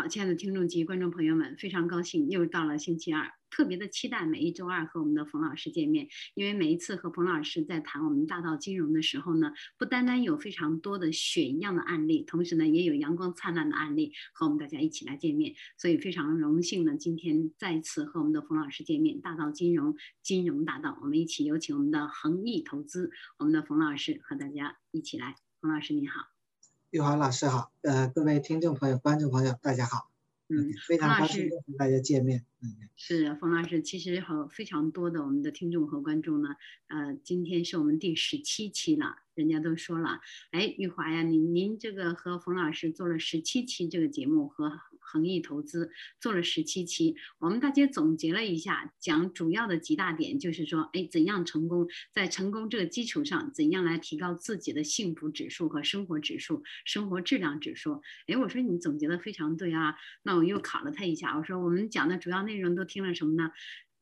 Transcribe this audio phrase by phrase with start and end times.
[0.00, 6.08] 好，亲爱的听众及观众朋友们，非常高兴又到了星期二，特别的期待每一周二和我们的冯老师见面。
[6.32, 15.54] 因为每一次和冯老师在谈我们大道金融的时候呢，不单单有非常多的雪一样的案例，同时呢也有阳光灿烂的案例和我们大家一起来见面。
[15.76, 19.20] 所以非常荣幸呢，今天再次和我们的冯老师见面。
[19.20, 25.34] 大道金融，金融大道，我们一起有请我们的恒益投资，我们的冯老师和大家一起来。
[25.60, 26.39] 冯老师您好。
[26.90, 30.10] 玉华老师好，呃，各位听众朋友、观众朋友，大家好。
[30.48, 32.44] 嗯，非常高兴跟大家见面。
[32.60, 36.48] 嗯，是冯老师，其实和非常多的我们的听众和观众呢，
[36.88, 39.18] 呃，今天是我们第十七期了。
[39.34, 44.80] 人家都说了，哎，玉华呀，您您这个和冯老师做了十七期这个节目，和
[45.10, 58.00] 恒益投资做了十七期，我们大家总结了一下，讲主要的几大点，就是说，哎，怎样成功，在成功这个基础上，怎样来提高自己的幸福指数和生活指数、生活质量指数。
[58.28, 63.50] 哎，我说你总结的非常对啊，那我又考了他一下，我说我们讲的主要内容都听了什么呢？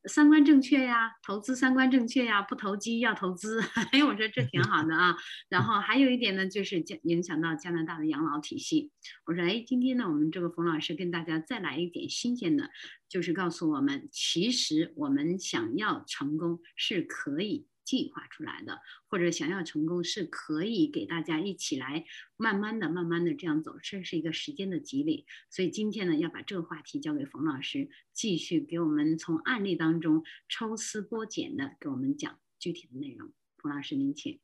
[0.09, 3.61] 三观正确呀，投资三观正确呀，不投机要投资。
[3.93, 5.15] 哎，我说这挺好的啊。
[5.49, 8.91] 然后还有一点呢，就是加影响到加拿大的养老体系。
[9.27, 12.71] 我说，哎，今天呢，我们这个冯老师跟大家再来一点新鲜的，
[13.09, 17.67] 就是告诉我们，其实我们想要成功是可以。
[17.89, 22.05] 计划出来的，或者想要成功，是可以给大家一起来
[22.37, 25.25] 慢慢的、慢慢的这样走，这是一个时间的积累。
[25.49, 33.33] 所以今天呢，要把这个话题交给冯老师，继续给我们从案例当中抽丝剥茧的给我们讲具体的内容。
[33.57, 34.39] 冯老师，您请。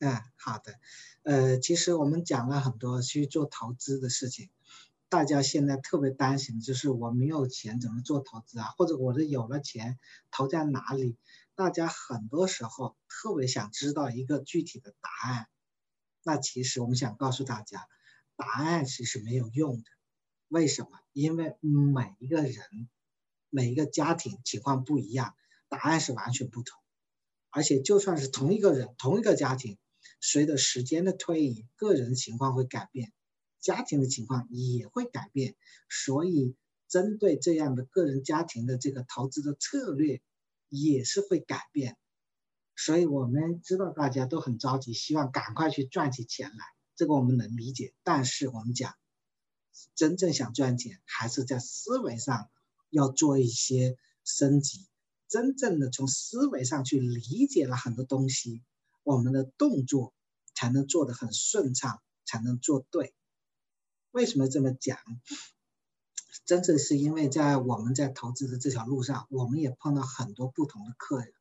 [0.00, 0.80] 嗯，好的。
[1.22, 4.50] 呃，其实我们讲了很多去做投资的事情，
[5.12, 8.68] 大家现在特别担心就是我没有钱怎么做投资啊？
[8.78, 9.98] 或者我这有了钱
[10.30, 11.18] 投在哪里？
[11.54, 15.48] 大家很多时候特别想知道一个具体的答案，
[16.22, 17.86] 那其实我们想告诉大家，
[18.36, 19.84] 答案其实没有用的。
[20.48, 20.88] 为什么？
[21.12, 22.54] 因为每一个人、
[23.50, 25.34] 每一个家庭情况不一样，
[25.68, 26.80] 答案是完全不同。
[27.50, 29.76] 而且就算是同一个人、同一个家庭，
[30.22, 33.12] 随着时间的推移，个人情况会改变，
[33.62, 35.56] 家庭的情况也会改变。
[35.88, 36.54] 所以，
[36.86, 40.20] 针对这样的个人、家庭的这个投资的策略。
[40.74, 41.98] 也是会改变，
[42.74, 46.64] 所以我们知道大家都很着急，希望赶快去赚起钱来，
[46.96, 47.92] 这个我们能理解。
[48.02, 48.94] 但是我们讲，
[49.94, 52.48] 真正想赚钱，还是在思维上
[52.88, 54.86] 要做一些升级，
[55.28, 58.62] 真正的从思维上去理解了很多东西，
[59.02, 60.14] 我们的动作
[60.54, 63.12] 才能做得很顺畅，才能做对。
[64.12, 64.98] 为什么这么讲？
[66.44, 71.32] 真正是因为在我们在投资的这条路上，我们也碰到很多不同的客人，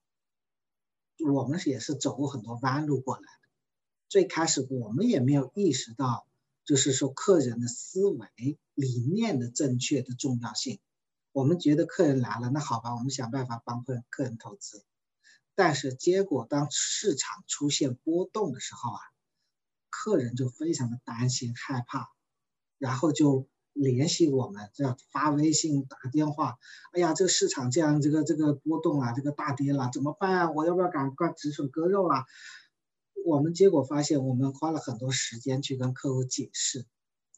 [1.34, 3.50] 我们也是走过很多弯路过来的。
[4.08, 6.26] 最开始我们也没有意识到，
[6.64, 10.80] 就是说客人的思维理念的正确的重要性。
[11.34, 14.86] 我们觉得客人来了，那好吧，我们想办法帮客人客人投资。
[15.56, 19.02] 但是结果当市场出现波动的时候啊，
[19.90, 22.10] 客人就非常的担心害怕，
[22.82, 23.48] 然后就。
[23.74, 26.58] 联系我们，这样发微信、打电话。
[26.92, 30.52] 哎呀，这个市场这样，这个这个波动啊，这个大跌了，怎么办啊？
[30.52, 32.26] 我要不要赶快止损割肉啊？
[33.26, 36.86] 我们结果发现，我们花了很多时间去跟客户解释，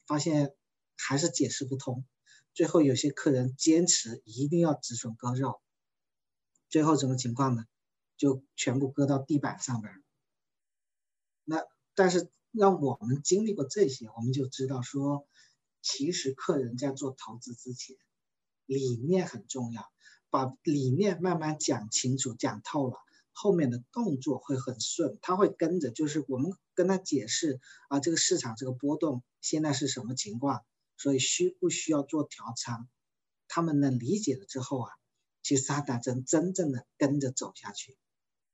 [0.08, 0.56] 发现
[0.98, 2.04] 还是解释不通。
[2.56, 5.62] 最后有些客人坚持一定要止损割肉，
[6.68, 7.66] 最后什么情况呢？
[8.18, 9.94] 就全部割到地板上边。
[11.44, 15.28] 那但是让我们经历过这些，我们就知道说。
[15.86, 17.98] 其实客人在做投资之前，
[18.66, 19.92] 理念很重要，
[20.30, 22.96] 把理念慢慢讲清楚、讲透了，
[23.34, 25.92] 后面的动作会很顺，他会跟着。
[25.92, 27.60] 就是我们跟他解释
[27.90, 30.64] 啊，这个市场这个波动现在是什么情况，
[30.96, 32.88] 所以需不需要做调仓，
[33.50, 34.90] 他们能理解了之后啊，
[35.42, 37.98] 其实他才真真正的跟着走下去。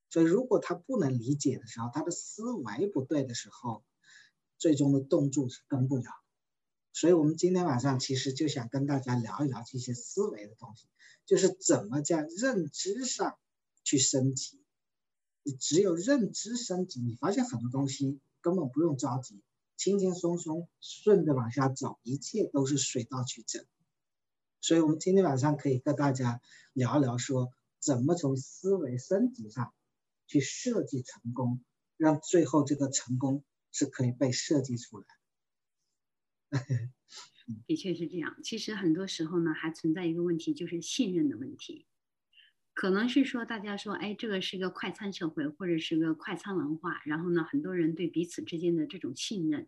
[0.09, 3.83] 所以如果他不能理解的时候，他的思维不对的时候，
[4.59, 6.03] 最终的动作是跟不了。
[6.91, 10.87] 所以，我们今天晚上其实就想跟大家聊一聊这些思维的东西，
[11.25, 13.37] 就是怎么在认知上
[13.83, 14.61] 去升级。
[15.59, 19.41] 只有认知升级，你发现很多东西根本不用着急，
[19.77, 23.65] 轻轻松松顺着往下走，一切都是水到渠成。
[24.59, 26.41] 所以，我们今天晚上可以跟大家
[26.73, 29.73] 聊一聊，说怎么从思维升级上
[30.27, 31.63] 去设计成功，
[31.95, 35.05] 让最后这个成功是可以被设计出来。
[36.49, 36.59] 的
[37.67, 38.37] 的确是这样。
[38.43, 41.87] 其实很多时候呢，还存在一个问题，就是信任的问题。
[42.73, 49.67] 可能是说，大家说，哎，这个是个快餐社会，或者是个快餐文化，然后呢，很多人对彼此之间的这种信任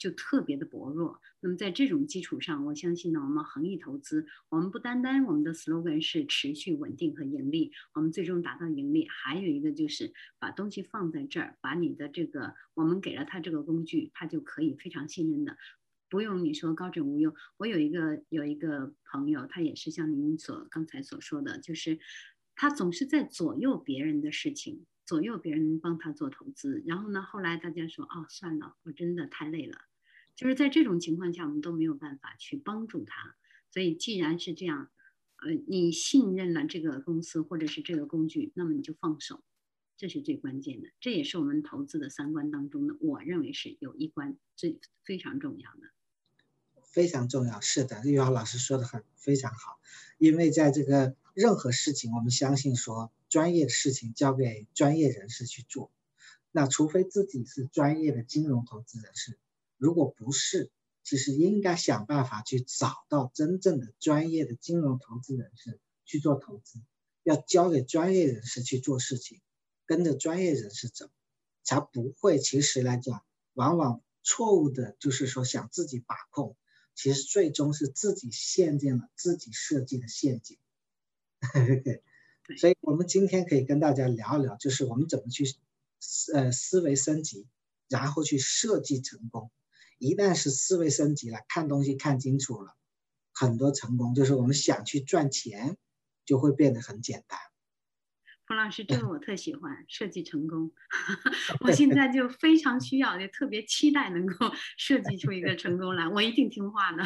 [0.00, 1.20] 就特别的薄弱。
[1.40, 15.58] 那么在这种基础上，我相信呢，我们恒益投资，我们不单单我们的 slogan 是持续稳定和盈利，我们最终达到盈利，还有一个就是把东西放在这儿，把你的这个我们给了他这个工具，他就可以非常信任的，
[16.08, 17.34] 不用你说高枕无忧。
[17.58, 21.98] 我有一个有一个朋友，他也是像您所刚才所说的，就是
[22.56, 29.78] 他总是在左右别人的事情，左右别人帮他做投资，然后呢，后来大家说，哦，算了，我真的太累了。
[30.40, 33.36] 就是在这种情况下，我们都没有办法去帮助他。
[33.70, 34.90] 所以，既然是这样，
[35.36, 39.44] 呃，你信任了这个公司或者是这个工具，那么你就放手，
[39.98, 40.88] 这是最关键的。
[40.98, 45.90] 这也是我们投资的三观当中的，我认为是有一关最非常重要的。
[46.84, 49.78] 非常重要，是的，玉华老师说的很非常好。
[50.16, 55.92] 因为在这个任何事情，我们相信说，专业的事情交给专业人士去做。
[56.50, 59.36] 那除非自己是专业的金融投资人士。
[59.80, 60.70] 如果不是，
[61.02, 66.82] 其实应该想办法去找到真正的专业的金融投资人士去做投资，
[67.22, 69.40] 要交给专业人士去做事情，
[69.86, 71.08] 跟着专业人士走，
[71.64, 72.38] 才不会。
[72.38, 73.24] 其实来讲，
[73.54, 76.54] 往往错误的就是说想自己把控，
[76.94, 80.58] 其实最终是自己陷进了自己设计的陷阱。
[81.82, 82.02] 对，
[82.60, 85.46] 所以我们今天可以跟大家聊一聊，就是我们怎么去
[86.34, 87.48] 呃思维升级，
[87.88, 89.50] 然后去设计成功。
[90.00, 92.74] 一旦是思维升级了，看东西看清楚了，
[93.34, 95.76] 很多成功就是我们想去赚钱，
[96.24, 97.38] 就会变得很简单。
[98.46, 100.72] 冯老师，这个我特喜欢，设计成功。
[101.60, 107.04] 我现在 就非常需要，就特别期待能够 设计出一个成功来，我一定听话的。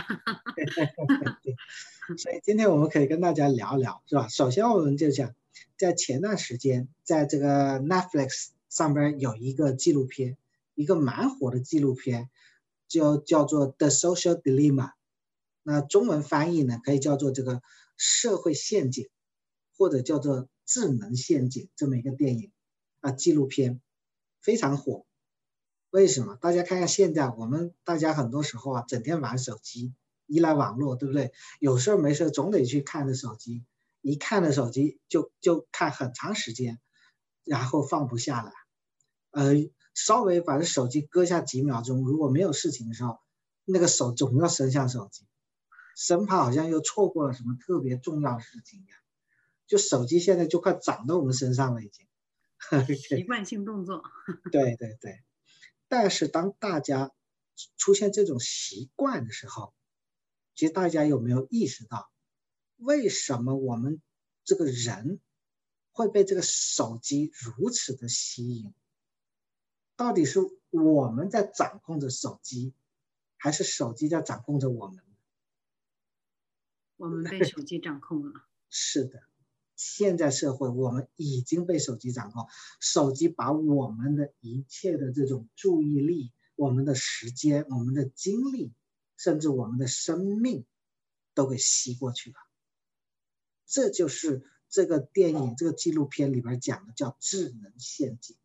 [2.16, 4.28] 所以今天我们可以跟大家聊聊，是吧？
[4.28, 5.34] 首先我们就讲，
[5.76, 10.38] 在前段时间，在这个 Netflix 上边有一个纪录片，
[10.76, 12.30] 一个蛮火的纪录片。
[12.94, 14.92] 就叫做 The Social Dilemma，
[15.64, 17.60] 那中文翻译呢可以叫做这个
[17.96, 19.08] 社会陷阱，
[19.76, 22.52] 或者叫做智能陷阱这么一个电影
[23.00, 23.80] 啊纪录片
[24.40, 25.06] 非常火。
[25.90, 26.36] 为什么？
[26.36, 29.92] 大家看看现在我们大家很多时候啊整天玩手机，
[30.26, 31.32] 依赖网络，对不对？
[31.58, 33.64] 有事没事总得去看着手机，
[34.02, 36.78] 一看着手机就就看很长时间，
[37.42, 38.52] 然后放不下来，
[39.32, 39.68] 呃。
[39.94, 43.18] 稍微把这手机搁下几秒钟，如果没有事情的时候，
[43.64, 45.26] 那个手总要伸向手机，
[45.96, 48.98] 生怕好像又错过了什么特别重要的事情一样。
[49.66, 52.06] 就手机现在就快长到我们身上了，已经。
[52.96, 54.02] 习惯性动作。
[54.50, 55.22] 对对对。
[55.86, 57.12] 但是当大家
[57.76, 59.74] 出现这种习惯的时候，
[60.54, 62.10] 其实大家有没有意识到，
[62.76, 64.02] 为什么我们
[64.44, 65.20] 这个人
[65.92, 68.74] 会被这个手机如此的吸引？
[69.96, 72.74] 到底是我们在掌控着手机，
[73.36, 75.04] 还是手机在掌控着我们？
[76.96, 78.32] 我们被手机掌控了。
[78.70, 79.22] 是的，
[79.76, 82.48] 现在社会我们已经被手机掌控，
[82.80, 88.72] 手机把我们的一切的这种注意力、我们的时间、我们的精力，
[89.16, 90.66] 甚至我们的生命，
[91.34, 92.36] 都给吸过去了。
[93.66, 98.36] 这就是这个电影、这个纪录片里边讲的，叫智能陷阱。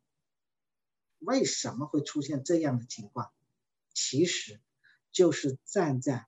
[1.19, 3.31] 为什么会出现这样的情况？
[3.93, 4.59] 其实，
[5.11, 6.27] 就是站在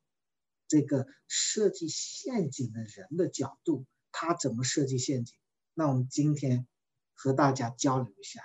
[0.68, 5.36] 这个设计陷阱的人的角度，他怎么设计陷阱？
[5.74, 6.68] 那我们今天
[7.14, 8.42] 和大家交流一下，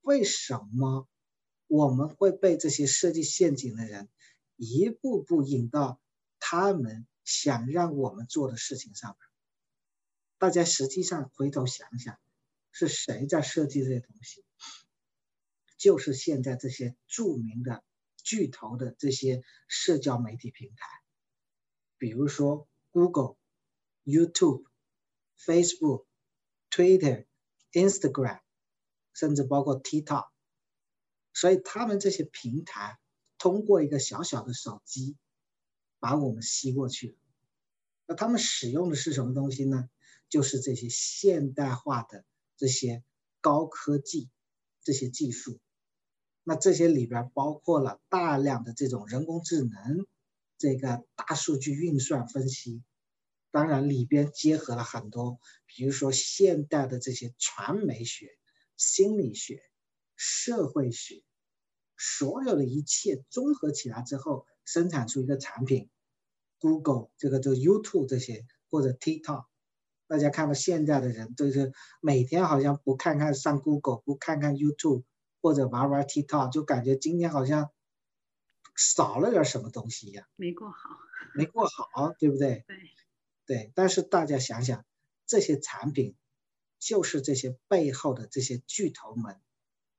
[0.00, 1.08] 为什么
[1.66, 4.08] 我们会被这些设计陷阱的人
[4.56, 6.00] 一步步引到
[6.38, 9.18] 他们想让我们做的事情上面？
[10.38, 12.16] 大家实际上回头想想，
[12.70, 14.44] 是谁在设计这些东西？
[15.78, 17.84] 就是现在这些著名的
[18.16, 20.86] 巨头的这些社交媒体平台，
[21.96, 23.36] 比如说 Google、
[24.04, 24.64] YouTube、
[25.38, 26.04] Facebook、
[26.68, 27.26] Twitter、
[27.72, 28.40] Instagram，
[29.14, 30.28] 甚至包括 TikTok，
[31.32, 32.98] 所以他们这些平台
[33.38, 35.16] 通过一个小小的手机
[36.00, 37.16] 把我们吸过去了。
[38.06, 39.88] 那他们使用的是什么东西呢？
[40.28, 42.24] 就是这些现代化的
[42.56, 43.04] 这些
[43.40, 44.28] 高科技
[44.82, 45.60] 这些技术。
[46.48, 50.06] 那这些里边包括了大量的这种人工智能，
[50.56, 52.82] 这个大数据运算分析，
[53.50, 58.30] 当然里边结合了很多，比如说现代的这些传媒学、
[58.78, 59.60] 心理学、
[60.16, 61.22] 社会学，
[61.98, 65.90] 所有的一切综合起来之后，生产出一个产品
[66.60, 69.44] ，Google 这个就 YouTube 这些或者 TikTok，
[70.06, 75.02] 大家看到现在的人都是每天好像不看看上 Google，不看看 YouTube。
[75.40, 77.70] 或者玩玩 TikTok，就感觉今天好像
[78.76, 80.78] 少了点什么东西一样，没过好，
[81.34, 82.64] 没过好，对不对？
[82.66, 82.76] 对，
[83.46, 83.72] 对。
[83.74, 84.84] 但是大家想想，
[85.26, 86.16] 这些产品
[86.78, 89.40] 就是这些背后的这些巨头们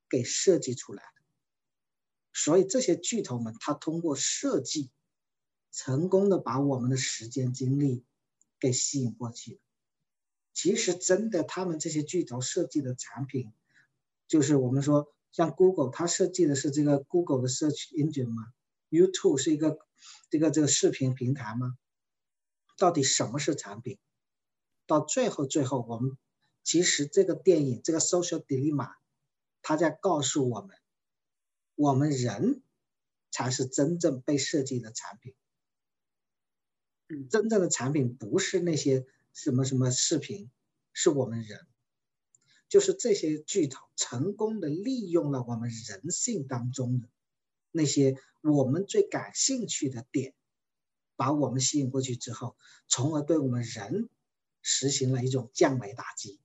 [0.10, 1.22] 给设计出来的，
[2.34, 4.92] 所以这些巨头们他通过设计，
[5.72, 8.06] 成功的把我们的时间精力
[8.60, 9.60] 给吸引过去。
[10.54, 13.54] 其实真的，他们这些巨头设计的产品，
[14.28, 18.52] 就是我们说像 Google，它设计的是这个 Google 的 Search Engine 吗
[18.90, 19.80] ？YouTube 是一个
[20.30, 21.78] 这个这个视频平台吗？
[22.78, 24.00] 到底什么是产品？
[24.86, 26.18] 到最后最后，我们
[26.64, 28.94] 其实这个电影这个 Social Dilemma，
[29.62, 30.76] 它在告诉我们，
[31.76, 32.64] 我们人
[33.32, 35.36] 才是真正被设计的产品。
[37.30, 39.06] 真正的产品不是那些。
[39.32, 40.50] 什么什么视频，
[40.92, 41.68] 是我们人，
[42.70, 47.10] 就是这些巨头成功的利用了我们人性当中的
[47.72, 50.34] 那些我们最感兴趣的点，
[51.16, 52.56] 把我们吸引过去之后，
[52.88, 54.08] 从而对我们人
[54.62, 56.40] 实行了一种降维打击。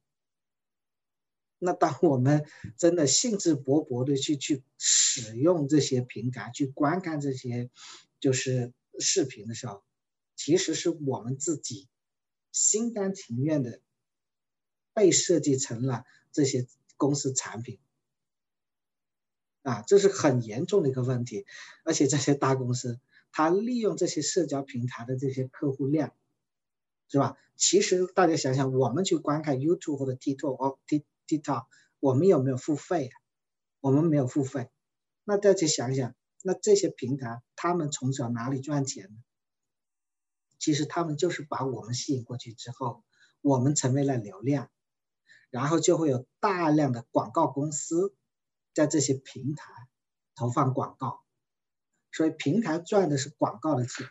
[1.58, 7.70] 那当我们真的兴致勃勃的去去使用这些平台，去观看这些
[8.18, 9.84] 就是视频的时候，
[10.34, 11.88] 其实是我们自己。
[12.52, 13.80] 心甘情愿的
[14.94, 17.78] 被设计成了这些公司产品，
[19.62, 21.44] 啊，这是很严重的一个问题。
[21.84, 23.00] 而且这些大公司，
[23.32, 26.14] 它利用这些社交平台的这些客户量，
[27.08, 27.36] 是吧？
[27.56, 30.78] 其实大家想想，我们去观看 YouTube 或者 TikTok 哦
[31.26, 31.66] TikTok，
[32.00, 33.08] 我们有没有付费？
[33.08, 33.14] 啊
[33.80, 34.70] 我们没有付费。
[35.24, 39.16] 那大家想想，那这些平台，他们从小哪里赚钱呢？
[40.58, 43.04] 其实他们就是把我们吸引过去之后，
[43.42, 44.70] 我们成为了流量，
[45.54, 48.12] 然后就会有大量的广告公司
[48.74, 49.70] 在这些平台
[50.34, 51.22] 投放广告，
[52.10, 54.08] 所以平台赚的是广告的钱。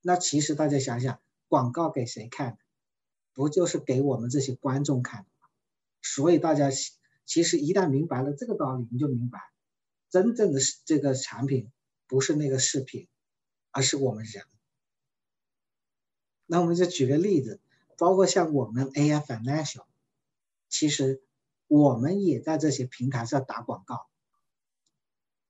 [0.00, 2.58] 那其实大家想想，广告给谁看？
[3.32, 5.46] 不就是给我们这些观众看的吗？
[6.02, 6.68] 所以大家
[7.24, 9.38] 其实一旦明白了这个道理，你就明白，
[10.10, 11.70] 真正的这个产品
[12.08, 13.06] 不是那个视频，
[13.70, 14.42] 而是我们人。
[16.44, 17.60] 那我们就举个例子，
[17.96, 19.84] 包括像我们 AI Financial，
[20.70, 21.22] 其实
[21.66, 24.06] 我们也在这些平台上打广告。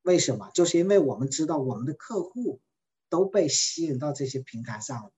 [0.03, 0.51] 为什么？
[0.53, 2.61] 就是因为我们知道我们的客户
[3.09, 5.13] 都被吸引到这些平台上了，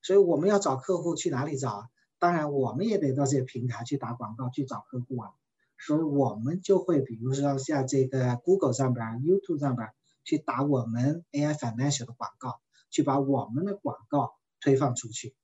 [0.00, 1.88] 所以我们要找客户去哪里找啊？
[2.18, 5.32] 当然，我们也得到这些平台去打广告去找客户啊。
[5.76, 9.90] 所以我们就会比如说像这个 Google 上边、YouTube 上边
[10.24, 12.60] 去打我们 AI Financial 的广告，
[12.90, 14.32] 去把我们的广告。
[14.60, 15.36] 推放出去，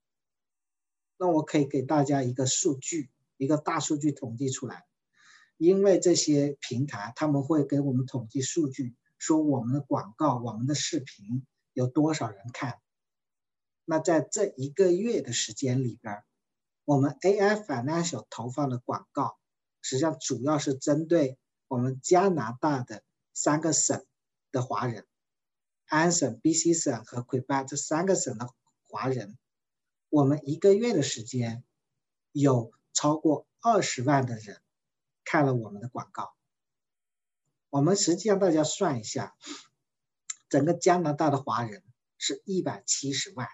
[1.19, 4.85] 那我可以给大家一个数据，一个大数据统计出来。
[5.57, 12.81] 因为这些平台他们会给我们统计数据，说我们的广告、我们的视频有多少人看。
[13.85, 16.23] 那在这一个月的时间里边，
[16.85, 19.39] 我们 AI Financial 投放的广告，
[19.81, 21.39] 实际上主要是针对
[21.69, 24.05] 我们加拿大的三个省
[24.51, 25.07] 的华人，
[25.87, 28.49] 安省、BC 省和魁北克这三个省的。
[28.87, 29.37] 华人，
[30.09, 31.65] 我们一个月的时间，
[32.31, 34.63] 有超过二十万的人
[35.25, 36.33] 看了我们的广告。
[37.69, 39.35] 我们实际上大家算一下，
[40.49, 41.83] 整个加拿大的华人
[42.17, 43.49] 是一百七十万，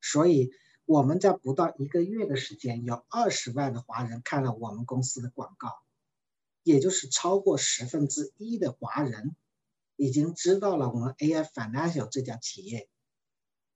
[0.00, 0.50] 所以
[0.84, 5.70] 我们在不到一个月的时间，有二十万的华人看了我们公司的广告，
[6.64, 9.36] 也就是超过十分之一的华人
[9.94, 12.88] 已经知道了我们 AI Financial 这家企业。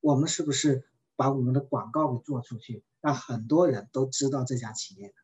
[0.00, 5.14] 我们是不是把我们的广告给做出去，让很多人都知道这家企业？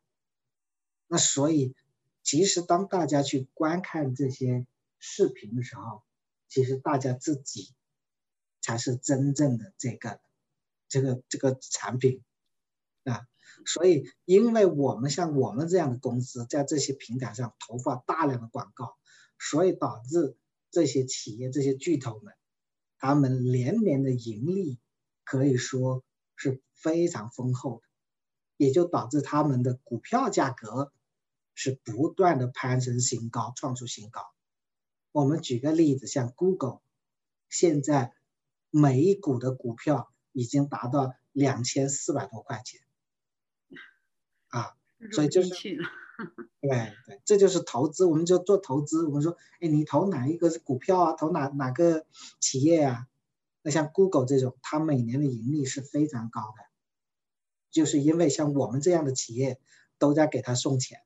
[1.07, 1.75] 那所以，
[2.23, 4.67] 其实当大家去观看这些
[4.99, 6.03] 视频的时候，
[6.49, 7.73] 其实大家自己
[8.61, 10.19] 才是真正的这个
[10.89, 12.23] 这个这个产品
[13.03, 13.27] 啊。
[13.65, 18.97] 所以，因为我们像我们这样的公司在这些平台上投放大量的广告，
[19.39, 20.35] 所以导致
[20.69, 22.33] 这些企业这些巨头们。
[22.99, 24.79] 他们连年的盈利
[25.23, 26.03] 可以说
[26.37, 27.87] 是非常丰厚的，
[28.55, 30.93] 也就导致他们的股票价格
[31.53, 34.21] 是不断的攀升新高，创出新高。
[35.11, 36.79] 我们举个例子，像 Google，
[37.49, 38.13] 现在
[38.69, 42.79] 每一股的股票已经达到两千四百多块钱，
[44.47, 44.77] 啊，
[45.11, 45.49] 所以就是。
[46.59, 49.05] 对对，这就是投资，我们就做投资。
[49.05, 51.13] 我们说，哎，你投哪一个是股票啊？
[51.13, 52.07] 投哪哪个
[52.39, 53.07] 企业啊？
[53.67, 56.63] 那像 Google 这种，它每年的盈利是非常高的，
[57.69, 59.59] 就是因为像我们这样的企业
[59.99, 60.99] 都在给它送钱。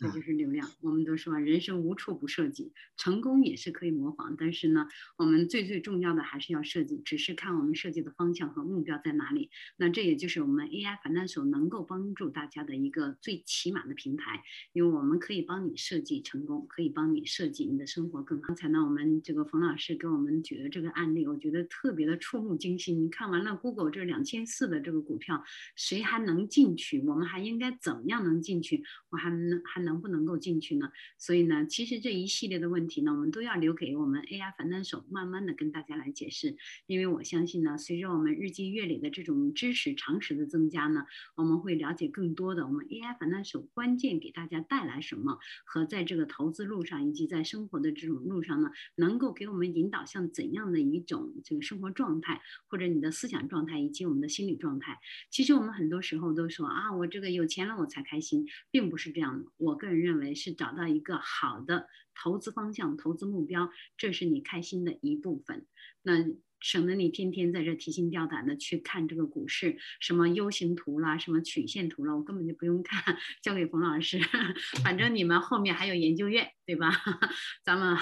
[0.00, 0.66] 对，这就是流量。
[0.80, 4.88] 我们都说人生无处不设计，成功也是可以模仿，但是呢，
[5.18, 9.50] 我们最最重要的还是要设计，只是看我们设计的方向和目标在哪里。
[9.76, 14.42] 那这也就是我们 AI 反弹手能够帮助大家的一个最起码的平台，
[14.72, 18.48] 因为我们可以帮你设计成功，可以帮你设计你的生活更好。
[18.48, 23.04] 刚才呢，我们这个冯老师给我们举的这个案例，我觉得特别的触目惊心。
[23.04, 25.44] 你看完了 Google 这两千四的这个股票，
[25.76, 27.02] 谁还能进去？
[27.06, 28.82] 我们还应该怎么样能进去？
[29.10, 29.89] 我还能还能？
[29.90, 30.92] 能不能够进去呢？
[31.18, 36.56] 所以呢，其实这一系列的问题呢，我们都要留给我们 AI 反弹手慢慢的跟大家来解释。
[36.86, 55.00] 因为我相信呢，随着我们日积月累的这种知识常识的增加呢，我们会了解更多的我们 AI 反弹手关键给大家带来什么，和在这个投资路上以及在生活的这种路上呢，能够给我们引导向怎样的一种这个生活状态，或者你的思想状态以及我们的心理状态。
[55.30, 59.50] 其实我们很多时候都说啊，我这个有钱了我才开心，并不是这样的。
[59.56, 59.79] 我。
[59.80, 65.66] 个人认为是找到一个好的投资方向、投资目标，这是你开心的一部分。
[66.02, 66.12] 那
[66.60, 74.20] 省得你天天在这提心吊胆的去看这个股市，什么 U 型图啦，什么曲线图了，我根本就不用看， 交给冯老师。
[74.84, 76.92] 反正你们后面还有研究院，对吧？
[77.64, 77.96] 咱们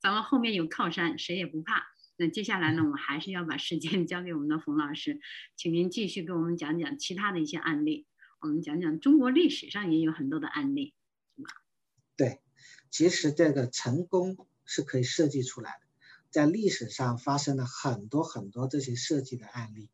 [0.00, 1.84] 咱们后面有靠山，谁也不怕。
[2.16, 5.20] 那接下来呢，我们还是要把时间交给我们的冯老师，
[5.54, 8.06] 请您继续给我们讲讲其他的一些案例。
[8.40, 10.94] 我们讲讲中国历史上也有很多的案例。
[12.90, 15.86] 其实这个成功是可以设计出来的，
[16.30, 19.90] 在历史上发生了很多很多这些设计的案例，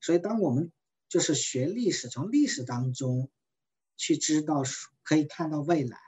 [0.00, 0.72] 所以当我们
[1.08, 3.30] 就是学历史，从历史当中
[3.96, 4.62] 去知道，
[5.02, 5.98] 可以看到未来。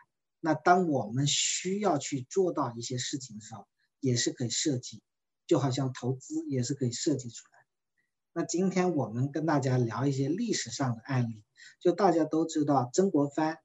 [0.41, 3.67] 那当我们需要去做到一些事情的时候，
[4.01, 5.03] 也是可以设计，
[5.47, 7.59] 就好像投资也是可以设计出来。
[8.33, 11.43] 那今天我们跟大家聊一些历史上的案例，
[11.81, 13.59] 就大家都知道曾国藩。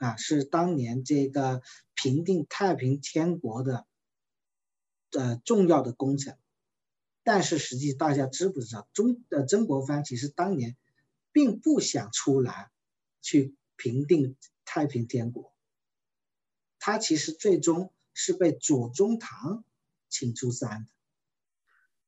[0.00, 1.60] 啊，是当年这个
[2.00, 3.84] 平定太平天国的
[5.10, 6.38] 呃重要的工程，
[7.24, 10.76] 但是实际大家知不知道，中呃曾国藩其实当年
[11.32, 12.70] 并不想出来
[13.20, 15.52] 去平定太平天国，
[16.78, 19.64] 他其实最终是被左宗棠
[20.08, 20.88] 请出山的，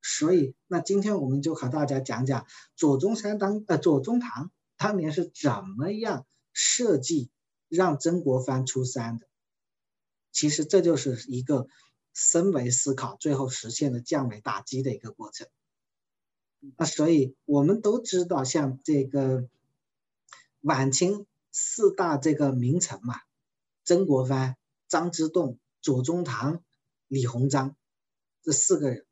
[0.00, 7.32] 所以那今天我们就和大家讲讲左宗山当呃左宗棠当年是怎么样设计。
[7.72, 9.29] 让曾国藩出山的，
[10.32, 11.66] 其实这就是一个
[12.12, 15.48] 升维思考，最后实现了降维打击的一个过程。
[16.76, 19.48] 那所以我们都知道，像这个
[20.60, 23.14] 晚清四大这个名臣嘛，
[23.84, 24.56] 曾国藩、
[24.88, 26.62] 张之洞、左宗棠、
[27.08, 27.76] 李鸿章
[28.42, 29.06] 这四个人，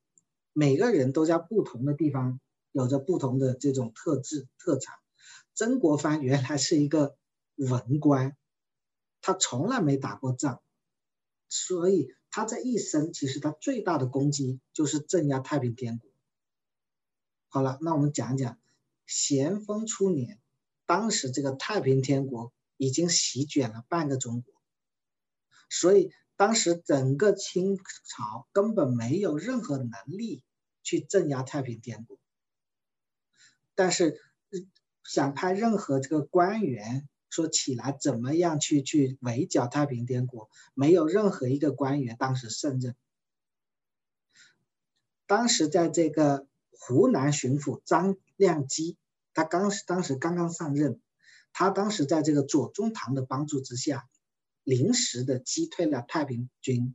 [0.52, 2.40] 每个人都在不同的地方
[2.72, 4.94] 有着不同的这种特质特长。
[5.54, 7.16] 曾国藩原来是一个
[7.57, 8.37] 文官。
[9.20, 10.62] 他从来没打过仗，
[11.48, 16.11] 所以他这一生其实他最大的功绩就是镇压太平天国。
[17.48, 18.58] 好了，那我们讲讲
[19.06, 20.38] 咸丰初年，
[20.84, 24.54] 当时这个太平天国已经席卷了半个中国，
[25.70, 30.44] 所以当时整个清朝根本没有任何能力
[30.82, 32.18] 去镇压太平天国，
[33.74, 34.20] 但是
[35.02, 37.08] 想派任何这个官员。
[37.30, 40.48] 说起来怎么样去去围剿太平天国？
[40.74, 42.94] 没有任何一个官员当时胜任。
[45.26, 48.96] 当时在这个湖南巡抚张亮基，
[49.34, 51.00] 他刚当时刚刚上任，
[51.52, 54.08] 他当时在这个左宗棠的帮助之下，
[54.64, 56.94] 临时的击退了太平军，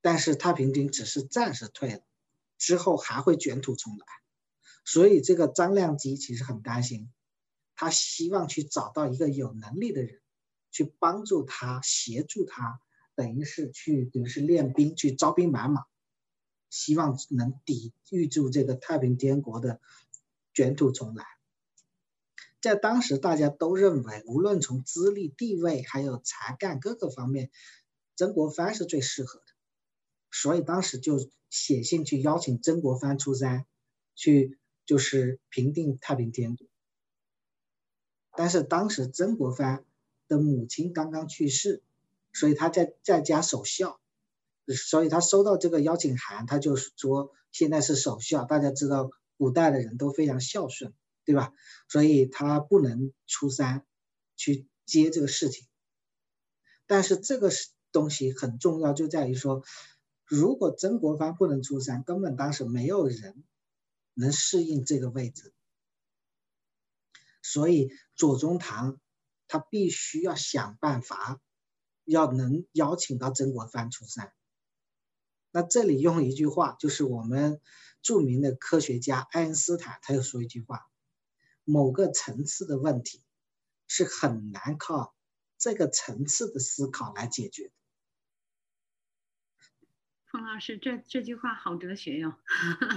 [0.00, 2.00] 但是太平军只是暂时退了，
[2.58, 4.06] 之后还会卷土重来，
[4.84, 7.12] 所以这个张亮基其实很担心。
[7.76, 10.20] 他希望去找到一个有能力的人，
[10.70, 12.80] 去帮助他，协助他，
[13.14, 15.84] 等于是去，等于是练兵，去招兵买马，
[16.70, 19.80] 希望能抵御住这个太平天国的
[20.54, 21.24] 卷土重来。
[22.62, 27.50] 在当时，大家都认为，无论从资历、地位，还有才干各个方面，
[28.16, 29.44] 曾国藩是最适合的，
[30.32, 33.66] 所以当时就写信去邀请曾国藩出山，
[34.14, 36.66] 去就是平定太平天国。
[38.36, 39.84] 但是当时曾国藩
[40.28, 41.82] 的母亲刚刚去世，
[42.32, 43.98] 所以他在在家守孝，
[44.66, 48.44] 所以他收到这个邀请函，他就说现在是守孝。
[48.44, 50.92] 大家知道古代的人都非常孝顺，
[51.24, 51.52] 对吧？
[51.88, 53.84] 所以他不能出山
[54.36, 55.66] 去接这个事情。
[56.86, 57.50] 但是这个
[57.90, 59.64] 东西很重要，就在于说，
[60.24, 63.42] 如果曾国藩不能出山，根本当时没有人
[64.14, 65.52] 能适应这个位置。
[67.52, 68.98] 所以左宗棠
[69.46, 71.40] 他必须要想办法
[72.04, 74.32] 要能邀请到曾国藩出山。
[75.52, 77.60] 那这里用一句话，就是我们
[78.02, 80.90] 著名的科学家爱因斯坦，他又说一句话：
[81.62, 83.22] 某个层次的问题
[83.86, 85.14] 是很难靠
[85.56, 87.72] 这个层次的思考来解决的。
[90.26, 92.34] 冯老师，这这句话好哲学哟。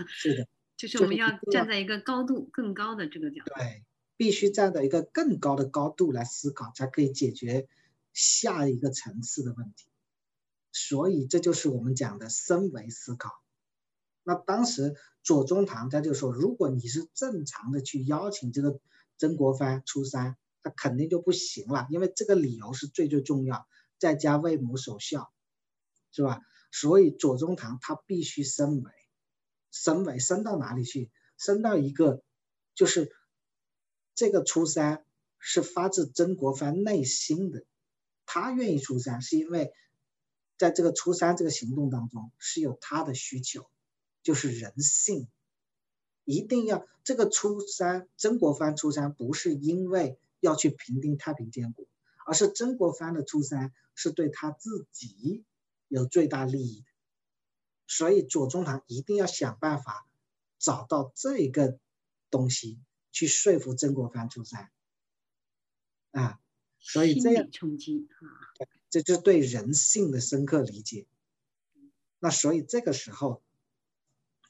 [0.08, 3.54] 是的， 就是我们要站在一个高度更高的这个角度。
[3.56, 3.86] 对，
[4.20, 7.70] 必须站在一个更高的高度来思考，才可以解决
[8.12, 9.88] 下一个层次的问题。
[10.74, 13.32] 所以这就是我们讲的升维思考。
[14.24, 18.82] 那当时左宗棠他就说，如果你是正常的去邀请这个
[19.18, 25.32] 曾国藩出山，他肯定就不行了，因为这个理由是最最重要，在家为母守孝，
[26.12, 26.42] 是吧？
[26.74, 28.92] 所以左宗棠他必须升维，
[29.72, 31.10] 升维升到哪里去？
[31.38, 32.22] 升到一个，
[32.76, 33.14] 就是
[34.20, 35.06] 这个出山
[35.38, 37.64] 是发自曾国藩内心的，
[38.26, 39.74] 他愿意出山是因为，
[40.58, 43.70] 在这个出山这个行动当中是有他的需求，
[44.22, 45.30] 就是人性，
[46.26, 51.86] 一定要这个出山，曾国藩出山不是因为要去平定太平天国，
[52.26, 55.46] 而是曾国藩的出山是对他自己。
[55.88, 56.88] 有最大利益的，
[57.88, 60.06] 所以左宗棠一定要想办法
[60.60, 61.80] 找到这个
[62.30, 62.80] 东西
[63.12, 64.72] 去说服曾国藩出山
[66.12, 66.40] 啊，
[66.80, 68.24] 所以这样冲击啊，
[68.90, 71.08] 这就是对人性的深刻理解。
[72.20, 73.44] 那所以这个时候，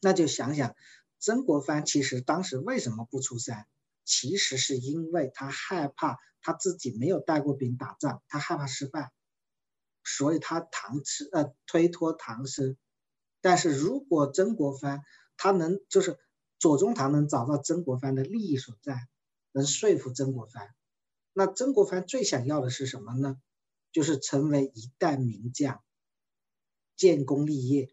[0.02, 0.76] 那就想想
[1.20, 3.68] 曾国藩其实当时为什么不出山？
[4.06, 9.12] 其实是因为他害怕他自己没有带过兵打仗，他害怕失败。
[10.04, 12.76] 所以他唐吃呃推脱唐僧，
[13.42, 15.04] 但是如果曾国藩
[15.38, 16.18] 他能就是
[16.60, 19.08] 左宗棠能找到曾国藩的利益所在，
[19.54, 20.76] 能说服曾国藩，
[21.34, 23.42] 那曾国藩最想要的是什么呢？
[23.92, 25.82] 就是成为一代名将，
[26.96, 27.92] 建功立业，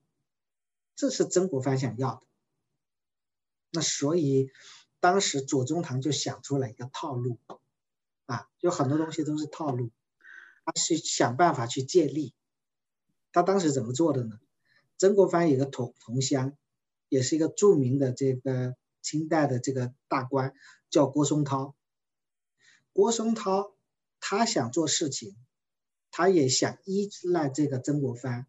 [0.94, 2.22] 这是曾国藩想要的。
[3.70, 4.50] 那所以
[5.00, 7.38] 当时左宗棠就想出了一个套路，
[8.26, 9.90] 啊，有很多东西都是套路。
[10.64, 12.34] 他去想办法去借力，
[13.30, 14.40] 他当时怎么做的呢？
[14.98, 16.56] 曾国藩有个同同乡，
[17.08, 20.52] 也是一个著名的这个清代的这个大官，
[20.90, 21.74] 叫郭松涛。
[22.92, 23.74] 郭松涛
[24.20, 25.36] 他想做事情，
[26.10, 28.46] 他也想依赖这个曾国藩，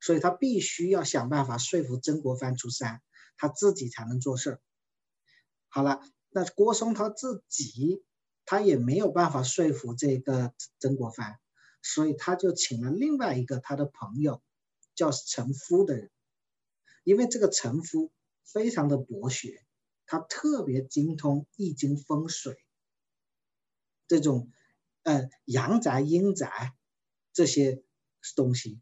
[0.00, 3.02] 所以他必须要想办法说服曾国藩出山，
[3.36, 4.60] 他自己才能做事儿。
[5.68, 8.02] 好了，那郭松涛自己
[8.44, 11.38] 他也没有办法说服这个曾国藩。
[11.82, 14.42] 所以他就请了另外一个他的朋友，
[14.94, 16.10] 叫陈夫的人，
[17.02, 18.12] 因为这个陈夫
[18.44, 19.64] 非常的博学，
[20.06, 22.56] 他特别精通易经风水，
[24.08, 24.50] 这种，
[25.02, 26.74] 呃阳宅阴宅
[27.32, 27.82] 这些
[28.34, 28.80] 东西，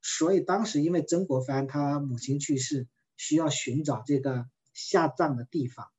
[0.00, 5.90] 所以当时因为曾国藩他母亲去世，需要寻找这个下葬的地方，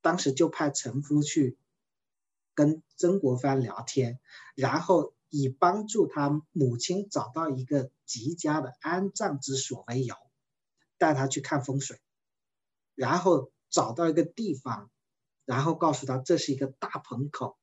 [0.00, 1.56] 当时就派陈夫去
[2.54, 4.20] 跟曾国藩聊天，
[4.54, 5.14] 然后。
[5.36, 10.14] 以帮助他母亲找到一个极佳的安葬之所为由，
[11.04, 12.00] 带他去看风水，
[12.94, 14.90] 然后找到一个地方，
[15.44, 17.58] 然后告诉他这是一个大盆口，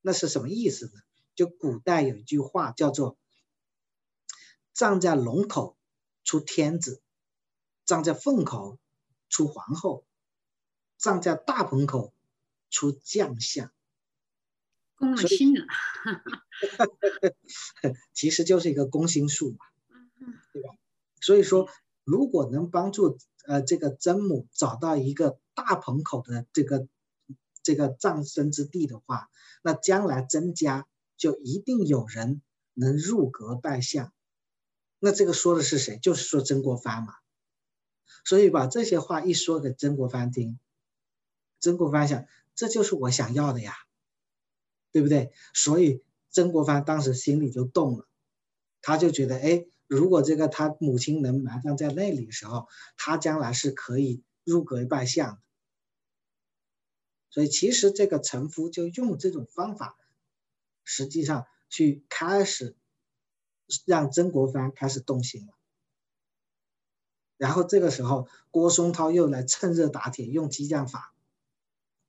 [0.00, 0.92] 那是什么意思呢？
[1.36, 3.16] 就古代有一句话叫做
[4.74, 5.78] “葬在龙口
[6.24, 7.00] 出天子，
[7.84, 8.80] 葬在凤口
[9.28, 10.04] 出皇后，
[10.96, 12.12] 葬在大盆口
[12.70, 13.72] 出将相”。
[14.98, 15.64] 攻了心了，
[18.12, 19.58] 其实就是一个攻心术嘛，
[20.52, 20.74] 对吧？
[21.20, 21.70] 所以说，
[22.08, 26.88] 如果能帮助呃这个曾母找到一个大棚口的这个
[27.62, 29.28] 这个葬身之地的话，
[29.62, 30.86] 那将来曾家
[31.18, 32.40] 就一定有人
[32.72, 34.12] 能入阁拜相。
[34.98, 35.98] 那这个说的是谁？
[35.98, 37.12] 就是说曾国藩嘛。
[38.24, 40.58] 所以把这些话一说给曾国藩听，
[41.60, 43.74] 曾国藩想，这就是我想要的呀。
[44.90, 45.32] 对不对？
[45.52, 48.08] 所以曾国藩当时心里就动了，
[48.80, 55.40] 他就觉得，哎，如果这个他母亲能埋葬在那里的时候，他将来是可以入阁拜相的。
[57.30, 59.96] 所以其实这个臣夫就用这种方法，
[60.84, 62.76] 实际上去开始
[63.84, 65.54] 让曾国藩开始动心了。
[67.36, 71.14] 然后这个时候，郭松涛又来趁热打铁，用激将法。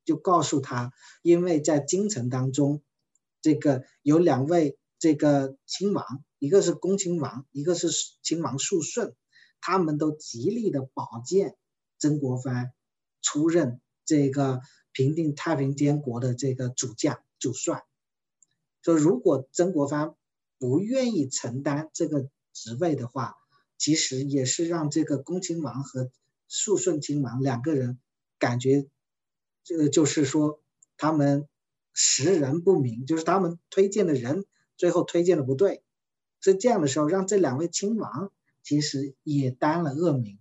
[0.05, 2.81] 就告诉他，因为在京城当中，
[3.41, 7.89] 这个有两位这个亲王，一个是恭亲王，一个是
[8.23, 9.13] 亲王肃顺，
[9.61, 11.55] 他们都极力的保荐
[11.99, 12.71] 曾国藩
[13.21, 17.83] 出任这个平定太平天国的这个主将主帅。
[18.81, 20.15] 说如果曾国藩
[20.57, 23.35] 不愿意承担这个职位的话，
[23.77, 26.09] 其实也是让这个恭亲王和
[26.47, 27.99] 肃顺亲王两个人
[28.37, 28.87] 感觉，
[29.63, 30.61] 这个就是说
[30.97, 31.47] 他们
[31.93, 34.45] 识人不明，就是他们推荐的人
[34.77, 35.83] 最后推荐的不对，
[36.41, 38.31] 所以这样的时候让这两位亲王
[38.63, 40.39] 其实也担了恶名，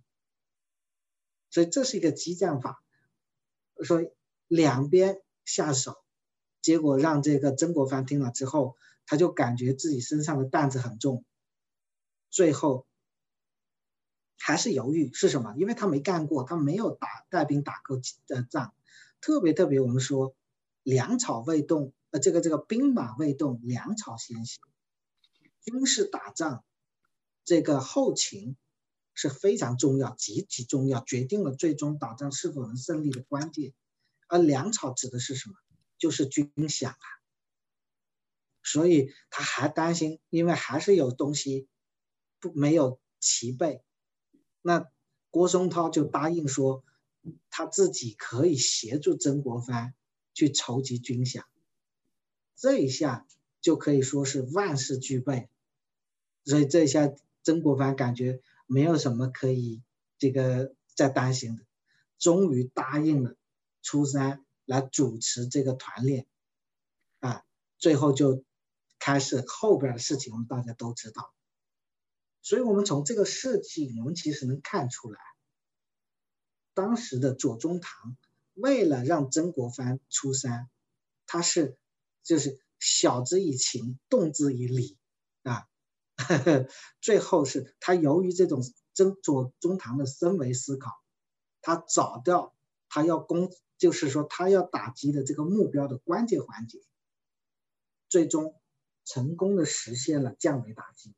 [1.49, 2.83] 所以这是一个激将法，
[3.83, 4.01] 说
[4.47, 5.97] 两边下手，
[6.61, 8.75] 结果让这个曾国藩听了之后。
[9.11, 11.25] 他就感觉自己身上的担子很重，
[12.29, 12.85] 最后
[14.37, 15.55] 还是犹豫是什么？
[15.57, 18.71] 因为他没干过，他没有打带兵打过的仗，
[19.19, 20.35] 特别特别我们说
[20.83, 24.61] 粮草未动，呃，这个这个兵马未动，粮草先行，
[25.69, 26.63] 军事打仗
[27.45, 28.57] 这个后勤
[29.13, 33.73] 是非常重要，极其重要，决定了最终打仗是否能胜利的关键。
[34.27, 35.55] 而粮草指的是什么？
[35.99, 36.97] 就是军饷啊。
[38.63, 41.67] 所以他还担心，因为还是有东西
[42.39, 43.83] 不没有齐备。
[44.63, 44.89] 那
[45.29, 46.83] 郭松涛就答应说，
[47.51, 49.93] 他自己可以协助曾国藩
[50.33, 51.43] 去筹集军饷。
[52.55, 53.27] 这一下
[53.61, 55.49] 就可以说是万事俱备。
[56.45, 57.11] 所以这一下
[57.43, 59.81] 曾国藩感觉没有什么可以
[60.17, 61.65] 这个再担心的，
[62.17, 63.35] 终于答应了
[63.81, 66.27] 初三来主持这个团练。
[67.19, 67.43] 啊，
[67.77, 68.43] 最后就。
[69.01, 71.33] 开始后边的事情，我们大家都知道，
[72.41, 75.17] 所以我们从这个事情，我们其实能看出来，
[76.73, 78.17] 当时的左宗棠
[78.55, 80.69] 为了让曾国藩出山，
[81.25, 81.77] 他是
[82.23, 84.97] 就是晓之以情，动之以理
[85.43, 85.68] 啊，
[87.01, 88.61] 最后是他由于这种
[88.93, 90.91] 曾左宗棠的深维思考，
[91.61, 92.53] 他找到
[92.89, 96.79] 他要攻，就是说他要打击的这个目标的关键环节，
[98.07, 98.55] 最终。
[99.05, 101.15] 成功的实现了降维打击，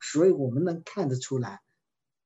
[0.00, 1.60] 所以我们能看得出来，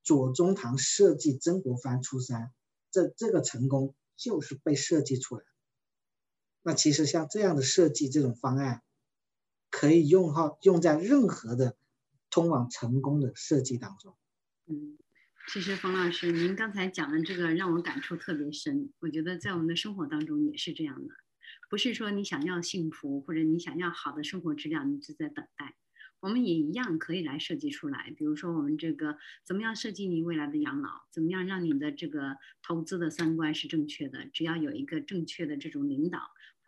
[0.04, 2.52] 左宗棠设计曾国藩出山，
[2.92, 5.42] 这这个成功就是被设计出来。
[6.62, 8.84] 那其实像这样的设计这种方案，
[9.70, 11.76] 可以用好用在任何的
[12.30, 14.16] 通往成功的设计当中。
[14.66, 14.98] 嗯，
[15.48, 21.14] 其实冯老师，您刚才讲的这个让我感触特别深，我觉得在我们的生活当中也是这样的。
[21.70, 25.76] 不是说你想要幸福或者你想要好的生活质量，你就在等待。
[26.20, 28.12] 我们也一样可以来设计出来。
[28.16, 31.06] 比如说，我们这个怎么样设计你未来的养老？
[31.12, 34.26] 怎么样让你的这个投资的三观是正确的？
[34.32, 36.18] 只要有一个正确的这种领导。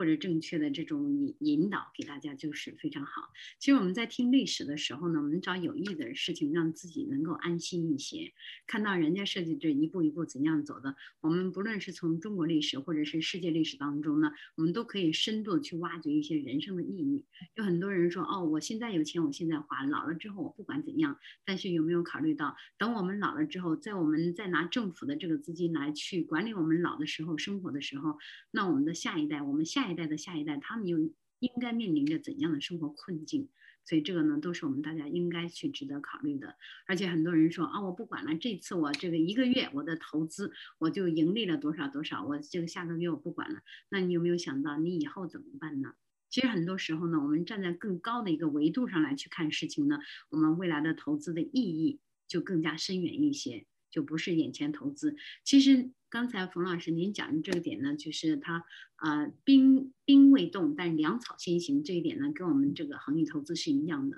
[0.00, 3.28] 或者正确的这种引引导给大家就是非常好。
[3.58, 8.32] 其实我们在听历史的时候呢，我们找有益的事情，让自己能够安心一些。
[8.66, 17.26] 看到人家设计这一步一步怎样走的，我们不论是从中国历史或者是世界历史当中呢，我们都可以深度去挖掘一些人生的意义。
[17.56, 21.18] 有很多人说，哦，我现在有钱，我现在花，老了之后我不管怎样。
[21.44, 28.16] 但是有没有考虑到，等我们老了之后，在我们再拿政府的这个资金来去管理我们老的时候生活的时候，
[28.50, 29.89] 那我们的下一代，我们下一。
[29.90, 30.98] 一代的下一代，他们又
[31.40, 33.48] 应该面临着怎样的生活困境？
[33.84, 36.56] 所以这个呢，都是我们大家应该去值得考虑的。
[36.86, 43.60] 而且很多人说啊，我不管了，这次我这个一个月我的投资我就盈利了多少多少，我这个下个月我不管了。
[43.88, 45.94] 那你有没有想到你以后怎么办呢？
[46.28, 49.98] 其实很多时候呢，我们站在更高的一个维度上来去看事情呢，
[50.28, 53.66] 我们未来的投资的意义就更加深远一些。
[53.90, 55.16] 就不是眼前投资。
[55.42, 58.64] 其实刚才冯老师您讲的这个点呢，就是他
[58.96, 64.16] 呃兵兵未动，但粮草先行这一点呢，跟我们这个恒益投资是一样的。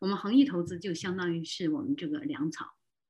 [0.00, 2.66] 我们恒益投资就相当于是我们这个粮草，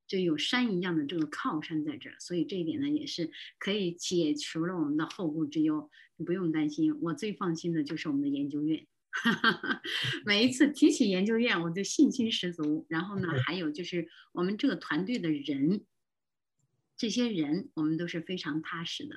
[0.07, 5.89] 就有山一样的这个靠山在这儿，所以这一点呢，也是可以解除了我们的后顾之忧。
[6.19, 8.87] 你不用担心，我最放心的就是我们的研究院。
[10.27, 12.85] 每一次提起研究院，我就信心十足。
[12.91, 15.87] 然后呢，还有就是我们这个团队的人。
[16.99, 19.15] 这些人，我们都是非常踏实的。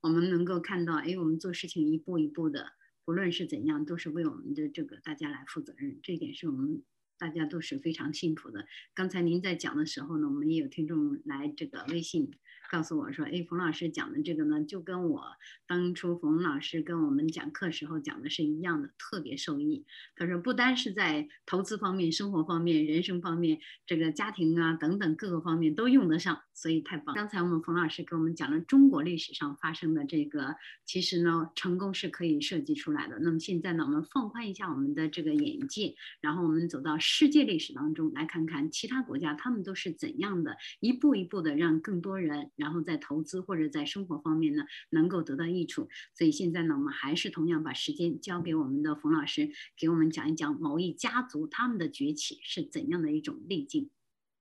[0.00, 5.98] 我们能够看到，哎，我们做事情一步一步的，不论是怎样，都是为我们的这个大家来负责任。
[6.04, 6.84] 这一点是我们
[7.18, 8.68] 大家都是非常幸福的。
[8.94, 12.30] 刚才您在讲的时候呢，我们也有听众来这个微信。
[12.70, 15.22] 告诉我说，哎，冯老师讲的这个呢，就跟我
[15.66, 19.84] 当初冯老师跟我们讲课时候讲的是一样的，特别受益。
[20.16, 27.14] 他说，不单是在投资方面、生活方面、人生方面，这个家庭啊等等各个方面都用得上，所以太棒。
[27.14, 33.18] 刚才我们冯老师给我们讲了中国历史上发生的这个，其实呢，成功是可以设计出来的。
[33.20, 42.50] 那么现在呢，我们放宽一下我们的这个眼界，然后我们走到世界历史当中来看看其他国家他们都是怎样的一步一步的让更多人。
[42.56, 45.88] 然后在投资或者在生活方面呢能够得到益处。
[46.14, 53.90] 所以现在呢，我们还是同样把时间交给我们的冯老师，给我们讲一讲某一家族他们的崛起是怎样的一种历径。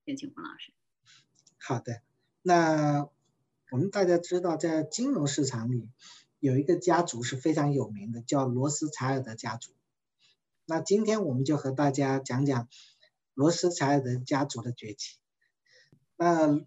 [0.06, 0.72] 有请冯老师。
[1.58, 2.02] 好的，
[2.42, 3.10] 那
[3.72, 5.90] 我们大家知道，在金融市场里
[6.40, 9.72] 有一个家族是非常有名的，叫罗斯柴尔德家族。
[10.66, 12.68] 那今天我们就和大家讲讲
[13.34, 15.18] 罗斯柴尔德家族的崛起。
[16.18, 16.66] 那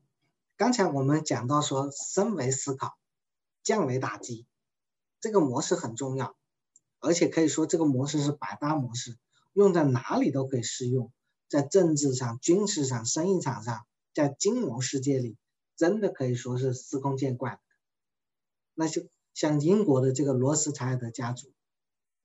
[0.58, 2.98] 刚才我们讲到说，升维思考，
[3.62, 4.44] 降维打击，
[5.20, 6.36] 这个模式很重要，
[6.98, 9.16] 而且可以说这个模式是百搭模式，
[9.52, 11.12] 用在哪里都可以适用，
[11.48, 15.38] 在政治上、军事上、生意场上，在金融世界里，
[15.76, 17.60] 真的可以说是司空见惯。
[18.74, 21.52] 那就像英国的这个罗斯柴尔德家族，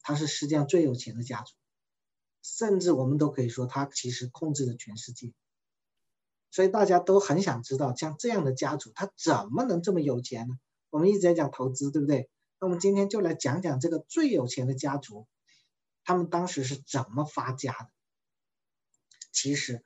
[0.02, 1.54] 他是世界上最有钱的家族。
[2.42, 5.34] 甚至我们都可以说，他其实控制着全世界，
[6.54, 10.54] 所以大家都很想知道，像这样的家族，他怎么能这么有钱呢？
[10.92, 12.30] 我们一直在讲投资，对不对？
[12.60, 15.26] 那我们今天就来讲讲这个最有钱的家族，
[16.04, 17.88] 他们当时是怎么发家的？
[19.32, 19.84] 其实，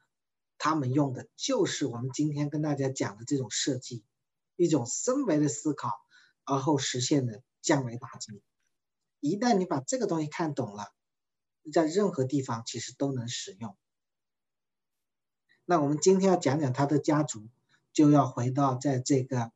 [0.57, 4.03] 他们用的就是我们今天跟大家讲的这种设计，
[4.57, 5.93] 一种升维的思考，
[6.43, 8.43] 而后实现的降维打击。
[9.21, 10.93] 一旦你把这个东西看懂了，
[11.71, 13.77] 在任何地方其实都能使用。
[15.69, 17.49] 那我们今天要讲讲他的家族，
[17.91, 19.51] 就要回到在这个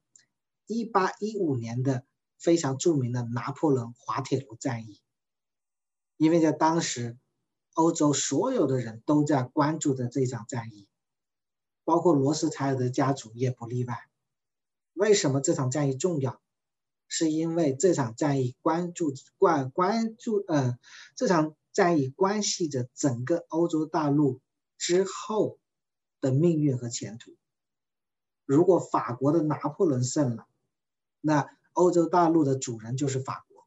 [0.67, 2.03] 一八一五年的
[2.37, 4.99] 非常著名的拿破仑滑铁卢战役，
[6.17, 7.17] 因为在当时
[7.75, 10.89] 欧洲所有的人都在关注着这场战役，
[11.85, 13.97] 包括罗斯柴尔德家族也不例外。
[14.91, 16.41] 为什么这场战役重要？
[17.07, 20.77] 是因为这场战役关注关关注呃
[21.15, 21.55] 这场。
[21.73, 24.41] 战役关系着整个欧洲大陆
[24.77, 25.57] 之后
[26.21, 27.35] 的命运和前途。
[28.45, 30.47] 如果法国的拿破仑胜了，
[31.19, 33.65] 那欧洲大陆的主人就是法国；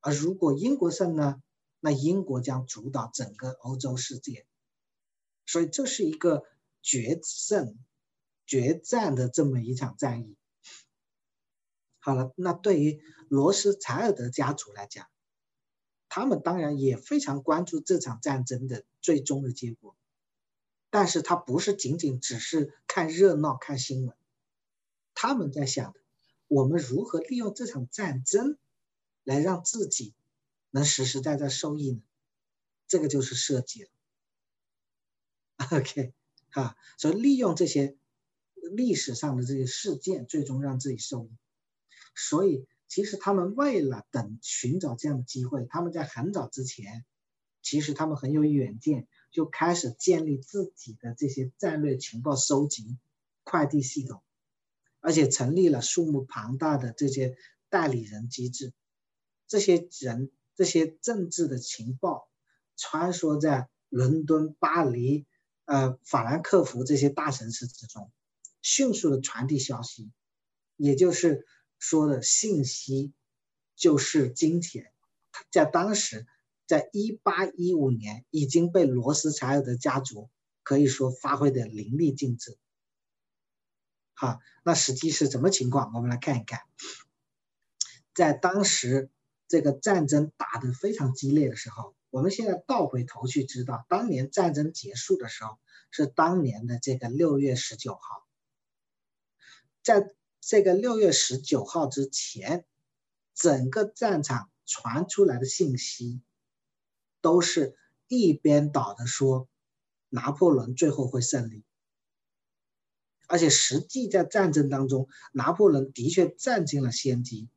[0.00, 1.42] 而如果英国胜呢，
[1.80, 4.46] 那英国将主导整个欧洲世界。
[5.44, 6.44] 所以这是一个
[6.82, 7.78] 决胜、
[8.46, 10.36] 决战的这么一场战役。
[11.98, 15.06] 好了，那对于罗斯柴尔德家族来讲，
[16.08, 19.96] 他们当然也非常关注这场战争的最终的结果，
[20.96, 24.16] 但是他不是仅仅只是看热闹、看新闻，
[25.12, 25.94] 他们在想，
[26.48, 28.56] 我们如何利用这场战争
[29.22, 30.14] 来让自己
[30.70, 32.00] 能实实在在受益呢？
[32.88, 33.90] 这个就是设计了。
[35.70, 36.14] OK，
[36.52, 37.98] 啊，所以利用这些
[38.54, 41.30] 历史上的这些事件，最终让自己受益，
[42.14, 42.66] 所以。
[42.88, 47.04] 其实他们为了等寻找这样的机会，他们在很早之前，
[47.60, 52.98] 其实他们很有远见，就开始建立自己的这些战略情报收集
[53.44, 54.22] 快递系统，
[55.00, 57.36] 而且成立了数目庞大的这些
[57.68, 58.72] 代理人机制。
[59.46, 62.28] 这些人这些政治的情报
[62.76, 65.26] 穿梭在伦敦、巴黎、
[65.64, 68.10] 呃法兰克福这些大城市之中，
[68.62, 70.10] 迅速的传递消息，
[70.76, 71.46] 也就是。
[71.78, 73.12] 说的信息
[73.74, 74.90] 就是金钱，
[75.52, 76.26] 在当时，
[76.66, 80.28] 在一八一五年已经被罗斯柴尔德家族
[80.62, 82.58] 可以说发挥的淋漓尽致。
[84.14, 85.92] 好，那实际是什么情况？
[85.94, 86.60] 我们来看一看，
[88.14, 89.10] 在当时
[89.48, 95.58] 这个战争打得非常激烈的时候，我们现在倒回头去知道，当年战争结束的时候
[95.90, 98.26] 是当年的这个六月十九号，
[99.82, 100.12] 在。
[100.48, 102.64] 这个六月十九号之前，
[103.34, 106.20] 整个战场传出来的信息，
[107.26, 107.74] 都是
[108.06, 109.48] 一边倒的说，
[110.10, 111.64] 拿破仑最后会胜利。
[113.26, 117.48] 而且实际在战争当中，拿破仑的确占尽了先机，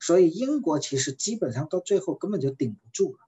[0.00, 3.18] 所以英国其实基本上到最后根本就顶不住了。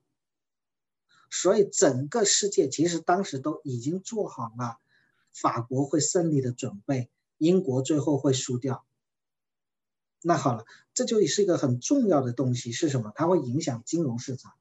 [1.31, 4.79] 所以整个世界其实当时都已经做好了
[5.35, 7.11] 法国会胜利的准备。
[7.37, 8.87] 英国最后会输掉，
[10.23, 13.13] 那好了，这就是一个很重要的东西是什么？
[13.15, 14.55] 它会影响金融市场。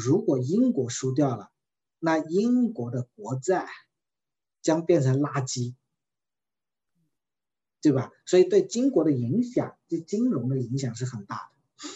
[0.00, 1.50] 如果英国输掉了，
[1.98, 3.68] 那英国的国债
[4.62, 5.74] 将变成垃圾，
[7.82, 8.12] 对吧？
[8.24, 11.88] 所以对金国的影响，对金融的影响是很大的。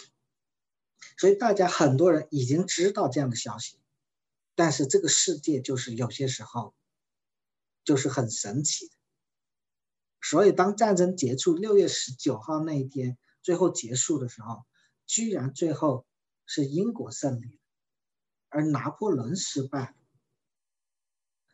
[1.17, 3.79] 所以大家很多人已经知道这样的消息，
[4.53, 6.75] 但是这个世界就是有些时候
[7.85, 8.95] 就是很神奇的。
[10.19, 14.65] 所以，当战争结束，六月十九号那一天，最后结束的时候，
[15.05, 16.05] 居然最后
[16.45, 17.61] 是英国胜利，
[18.53, 19.95] 而拿破仑失败。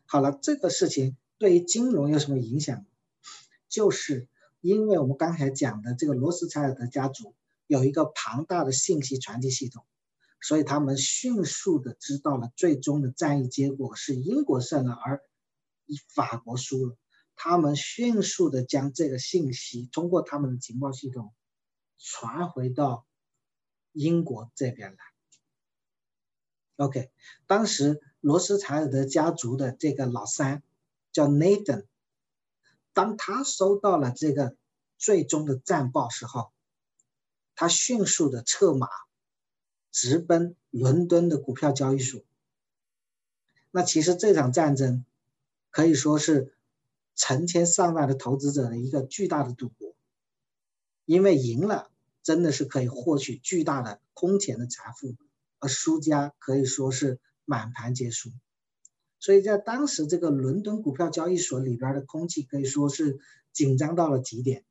[0.05, 2.85] 好了，这个事情对于金融有什么影响？
[3.69, 4.27] 就是
[4.59, 7.35] 因为我们刚才讲的这个罗斯柴尔德家族
[7.67, 9.85] 有一个庞大的信息传递系统，
[10.41, 15.23] 所以他们迅速的知道了最终的战役结果是英国胜了，而
[16.13, 16.97] 法国输了。
[17.35, 21.33] 他们迅速的将这个信息通过他们的情报系统
[21.97, 23.05] 传回到
[23.93, 24.97] 英国这边来。
[26.79, 27.11] OK，
[27.45, 30.63] 当时罗斯柴尔德家族的这个老三
[31.11, 31.85] 叫 Nathan。
[32.93, 34.55] 当他收到了这个
[34.97, 36.53] 最终的战报时候，
[37.53, 38.87] 他迅速的策马，
[39.91, 42.21] 直奔伦敦的股票交易所。
[43.71, 45.03] 那其实这场战争
[45.71, 46.55] 可以说是
[47.13, 49.93] 成千上万的投资者的一个巨大的赌博，
[51.03, 51.91] 因为赢了
[52.23, 55.15] 真的是可以获取巨大的空前的财富，
[55.59, 58.31] 而输家可以说是满盘皆输。
[59.19, 63.19] 所以在当时，这个伦敦股票交易所里边的空气可以说是
[63.51, 64.63] 紧张到了极点，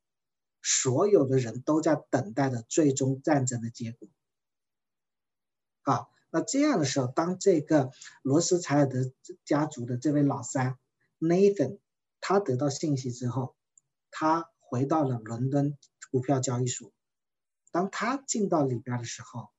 [0.63, 4.09] 所有的人都在等待着最终战争的结果。
[5.83, 7.91] 好，那这样的时候，当这个
[8.23, 9.13] 罗斯柴尔德
[9.45, 10.79] 家族的这位老三
[11.19, 11.79] Nathan
[12.21, 13.55] 他得到信息之后，
[14.11, 15.77] 他回到了伦敦
[16.11, 16.91] 股票交易所。
[17.71, 19.51] 当他进到里边的时候，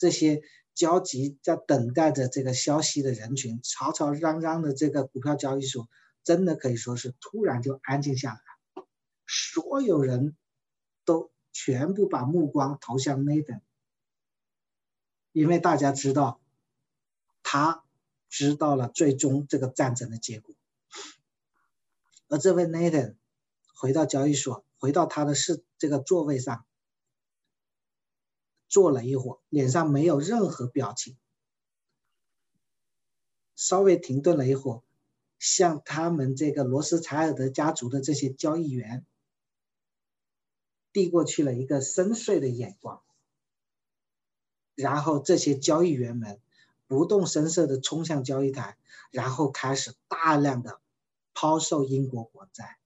[0.00, 0.42] 这些。
[0.72, 5.90] 焦急在等待着这个消息的人群，吵吵嚷嚷的这个股票交易所，
[6.24, 8.40] 真的可以说是突然就安静下来，
[9.26, 10.36] 所有人
[11.04, 13.60] 都全部把目光投向 Nathan，
[15.32, 16.40] 因为大家知道，
[17.42, 17.84] 他
[18.30, 20.54] 知道了最终这个战争的结果，
[22.28, 23.16] 而这位 Nathan
[23.74, 26.64] 回到交易所，回到他的是这个座位上。
[28.70, 31.18] 坐了一会儿，脸上没有任何表情，
[33.56, 34.82] 稍微停顿了一会儿，
[35.38, 39.04] 向他们这个罗斯柴尔德家族的这些交易员
[40.92, 43.02] 递过去了一个深邃的眼光，
[44.74, 46.40] 然后这些交易员们
[46.86, 48.78] 不动声色的冲向交易台，
[49.10, 50.80] 然后开始大量的
[51.34, 52.79] 抛售英国国债。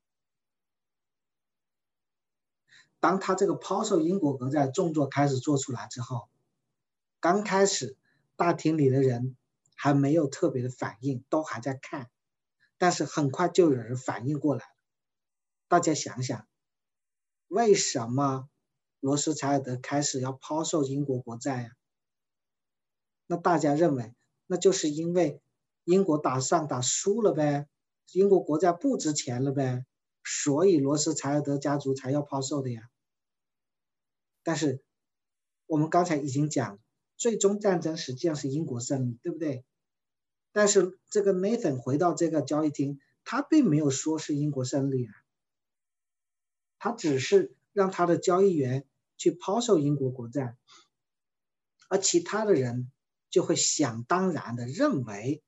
[3.05, 6.31] 当他这个抛售英国国债动作开始做出来之后，
[7.21, 7.99] 刚开始
[8.35, 9.37] 大厅里的人
[9.75, 12.09] 还没有特别的反应，都还在看，
[12.79, 14.71] 但是很快就有人反应过来了。
[15.69, 16.49] 大家想想，
[17.47, 18.49] 为什么
[19.01, 21.73] 罗斯柴尔德开始要抛售英国国债呀？
[23.27, 24.15] 那大家认为，
[24.47, 25.43] 那就是因为
[25.85, 27.69] 英国打仗打输了呗，
[28.13, 29.85] 英国国债不值钱了呗，
[30.25, 32.89] 所以罗斯柴尔德家族才要抛售的呀。
[34.45, 34.85] 但是，
[35.67, 36.79] 我们刚才已经讲，
[37.17, 39.65] 最终战争实际上是英国胜利，对不对？
[40.53, 45.13] 但是这个 Nathan 回到这个交易厅，他并没有说是英国胜利啊，
[46.79, 48.87] 他只是让他的交易员
[49.17, 50.57] 去抛售英国国债，
[51.89, 52.93] 而其他的人
[53.31, 55.43] 就会想当然的认为，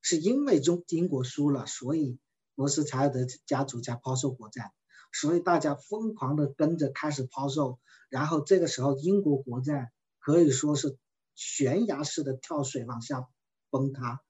[0.00, 2.18] 是因为中英国输了，所以
[2.54, 4.72] 罗斯柴尔德家族才抛售国债。
[5.12, 7.78] 所以大家疯狂的跟着开始抛售，
[8.08, 10.96] 然后这个时候英国国债可以说是
[11.34, 13.28] 悬崖式的跳水往下
[13.70, 14.22] 崩塌，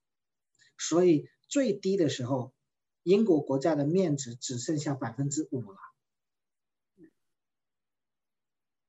[0.78, 2.52] 所以最低的时候，
[3.02, 5.78] 英国国债的面值只剩下百分之五了。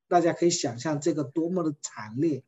[0.07, 2.43] 大家可以想象这个多么的惨烈，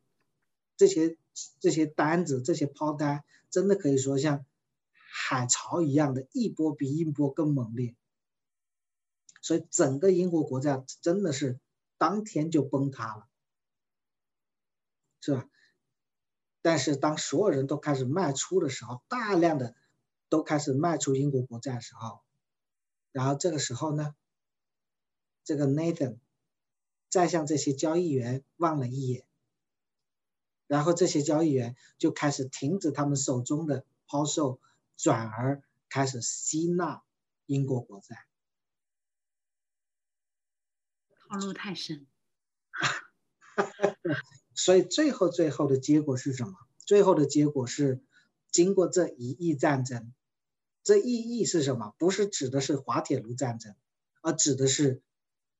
[0.76, 1.16] 这些
[1.60, 4.44] 这些单子这些抛单真的可以说像
[4.94, 7.94] 海潮一样的一波比一波更猛烈。
[9.42, 11.60] 所以整个英国国债真的是
[11.98, 13.28] 当天就崩塌了，
[15.20, 15.48] 是吧？
[16.62, 19.74] 但是当所有人都开始卖出的时候，大量的
[20.28, 22.20] 都开始卖出英国国债的时候，
[23.10, 24.14] 然后这个时候呢，
[25.42, 26.18] 这个 Nathan
[27.08, 29.26] 再向这些交易员望了一眼，
[30.68, 34.60] 然后这些交易员就开始停止他们手中的抛售，
[34.96, 37.02] 转而开始吸纳
[37.46, 38.24] 英国国债。
[41.32, 42.06] 套路太深，
[44.54, 46.52] 所以最后最后的结果是什么？
[46.84, 48.04] 最后的结果是，
[48.50, 50.12] 经过这一役战争，
[50.82, 51.94] 这一役是什么？
[51.96, 53.74] 不是指的是滑铁卢战争，
[54.20, 55.00] 而指的是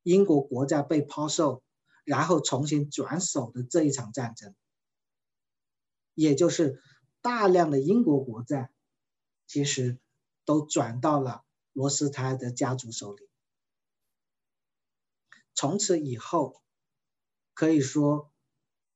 [0.02, 1.62] 英国国债被抛售，
[2.04, 4.54] 然后重新转手的这一场战争，
[6.12, 6.82] 也就是
[7.22, 8.70] 大量的英国国债，
[9.46, 9.98] 其实
[10.44, 13.26] 都转到了罗斯柴尔德家族手里。
[15.54, 16.62] 从此以后，
[17.54, 18.32] 可以说，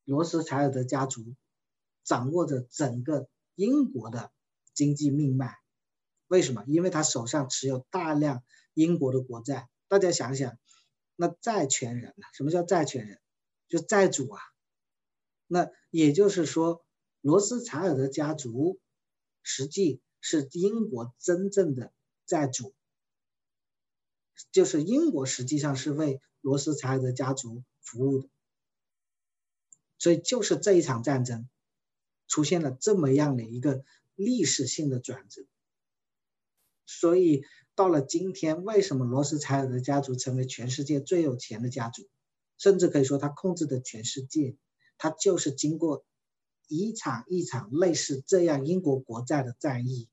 [0.04, 1.36] 罗斯柴尔德家族
[2.02, 4.32] 掌握着整个英国的
[4.74, 5.56] 经济命脉。
[6.28, 6.64] 为什么？
[6.66, 8.42] 因为他手上持有大量
[8.74, 10.58] 英国的国债，大家想想，
[11.14, 12.26] 那债权人呢？
[12.32, 13.20] 什么叫债权人？
[13.68, 14.40] 就债主啊。
[15.46, 16.84] 那也就是说，
[17.20, 18.80] 罗斯柴尔德家族
[19.42, 21.92] 实际是英国真正的
[22.26, 22.74] 债主，
[24.52, 28.28] 就是英国实际上是为罗斯柴尔德家族服务的。
[29.98, 31.48] 所以就是这一场战争
[32.28, 33.82] 出现了这么样的一个
[34.14, 35.42] 历史性的转折。
[36.84, 42.08] 所以到了今天，为什么罗斯柴尔德家族成为全世界最有钱的家族，
[42.58, 44.56] 甚至可以说他控制的全世界？
[44.98, 46.06] 他就是经过
[46.68, 50.08] 一场一场类似这样英国国债的战役，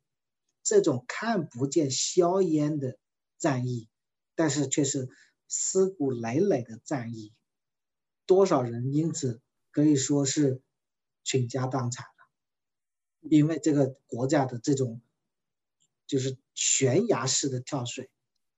[0.63, 2.97] 这种看不见硝烟的
[3.37, 3.87] 战役，
[4.35, 5.09] 但是却是
[5.47, 7.33] 尸骨累累的战役，
[8.25, 10.61] 多少人因此可以说是
[11.23, 15.01] 倾家荡产了，因为这个国家的这种
[16.07, 18.09] 就是悬崖式的跳水，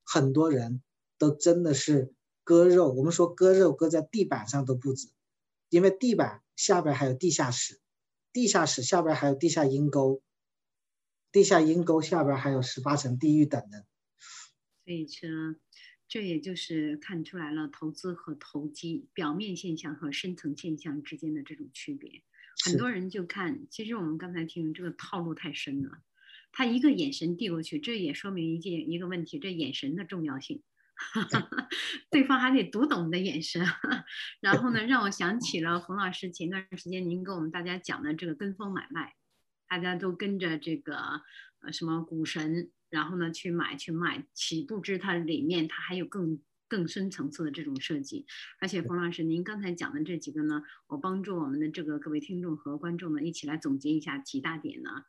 [0.03, 0.82] 很多人
[1.17, 2.13] 都真的是
[2.43, 5.09] 割肉，我们说割肉割在地板上都不止。
[5.69, 7.82] 因为地板下边还有地下室，
[8.32, 10.21] 地下室下边还有地下阴沟，
[11.32, 13.84] 地下阴沟下边还有十八层地狱等等。
[14.86, 15.55] 所以说，
[16.07, 22.21] 这也就是看出来了投资和投机表面现象和深层现象之间的这种区别。
[22.63, 26.03] 很多人就看，其实我们刚才听这个套路太深了，
[26.51, 30.61] 他一个眼神递过去，这也说明一件一个问题，这眼神的重要性。
[32.11, 33.65] 对方还得读懂你的眼神，
[34.39, 39.15] 然后呢，让我想起了冯老师前段时间您跟我们大家讲的这个跟风买卖，
[39.67, 41.23] 大家都跟着这个
[41.59, 46.39] 呃什么股神，然后呢去买去卖，岂不知它里面它还有更
[46.69, 48.25] 更深层次的这种设计。
[48.61, 55.03] 而且冯老师您刚才讲的这几个呢，我帮助我们的这个各位听众和观众呢一起来总结一下几大点呢。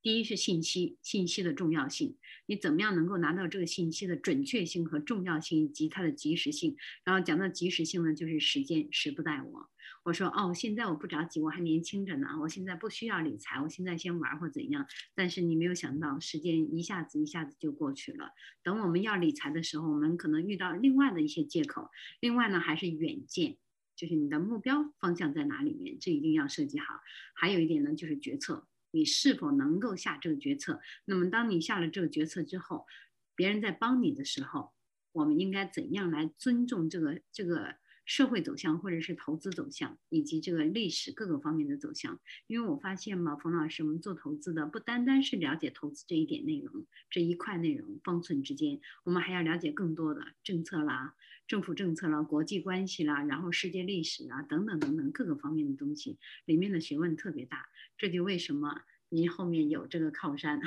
[0.00, 2.16] 第一是信息，信息的重要性，
[2.46, 6.76] 你怎么样能够拿到这个信息的准确性和重要性以及它的及时性？
[7.04, 9.68] 然后讲到及时性呢，就是时间时不待我。
[10.04, 14.86] 我说哦，现在我不着急，我还年轻着呢，我现在不需要理财，我现在先玩或怎样。
[15.14, 18.30] 但是你没有想到，时间一下子一下子就过去了。
[18.62, 21.90] 等我们要理财的时候，我们可能遇到另外的一些借口。
[22.20, 23.58] 另外呢，还是远见，
[23.96, 27.00] 就是你的目标方向在哪里面，这一定要设计好。
[27.34, 28.66] 还有一点呢，就是决策。
[28.90, 30.80] 你是否能够下这个决策？
[31.04, 32.86] 那么，当你下了这个决策之后，
[33.34, 34.72] 别人在帮你的时候，
[35.12, 37.74] 我们应该怎样来尊重这个这个
[38.08, 42.18] 社会走向，或者是投资走向，以及这个历史各个方面的走向？
[42.46, 51.14] 因为我发现嘛，冯老师，我们做投资的不单单是了解投资这一点内容，这一块内容方寸之间，我们还要了解更多的政策啦、
[51.46, 57.68] 政府政策啦、国际关系啦，然后世界历史啊等等等等各个方面的东西，里面的学问特别大。
[57.98, 58.80] 这就为什么
[59.10, 60.62] 您后面有这个靠山，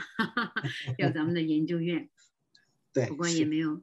[0.99, 2.07] 有咱们的研究院。
[2.93, 3.81] 对，不过也没有，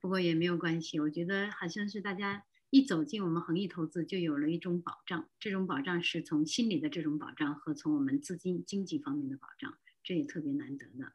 [0.00, 1.00] 不过也没有关系。
[1.00, 5.28] 我觉得好像是大家一走进我们恒益投资，就有了一种保障。
[5.40, 11.12] 这种保障是从心理的这种保障和从我们资金经济方面的保障，这也特别难得的。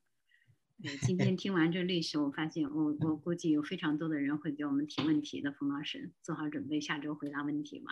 [0.83, 5.53] 对，今天听完这历史，我发现我我估计有非常多的人会给我们提问题的。
[5.53, 7.91] 冯老师，做好准备，下周回答问题吧。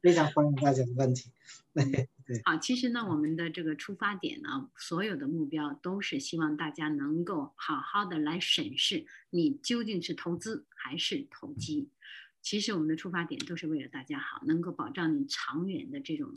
[0.00, 1.32] 非常欢迎大家的问题。
[1.74, 2.08] 对，
[2.44, 11.90] 好，其实呢，我们的这个出发点呢，所有的目标都是希望大家能够好好的来审视你究竟是投资还是投机。
[12.40, 16.32] 其实我们的出发点都是为了大家好，能够保障你长远的这种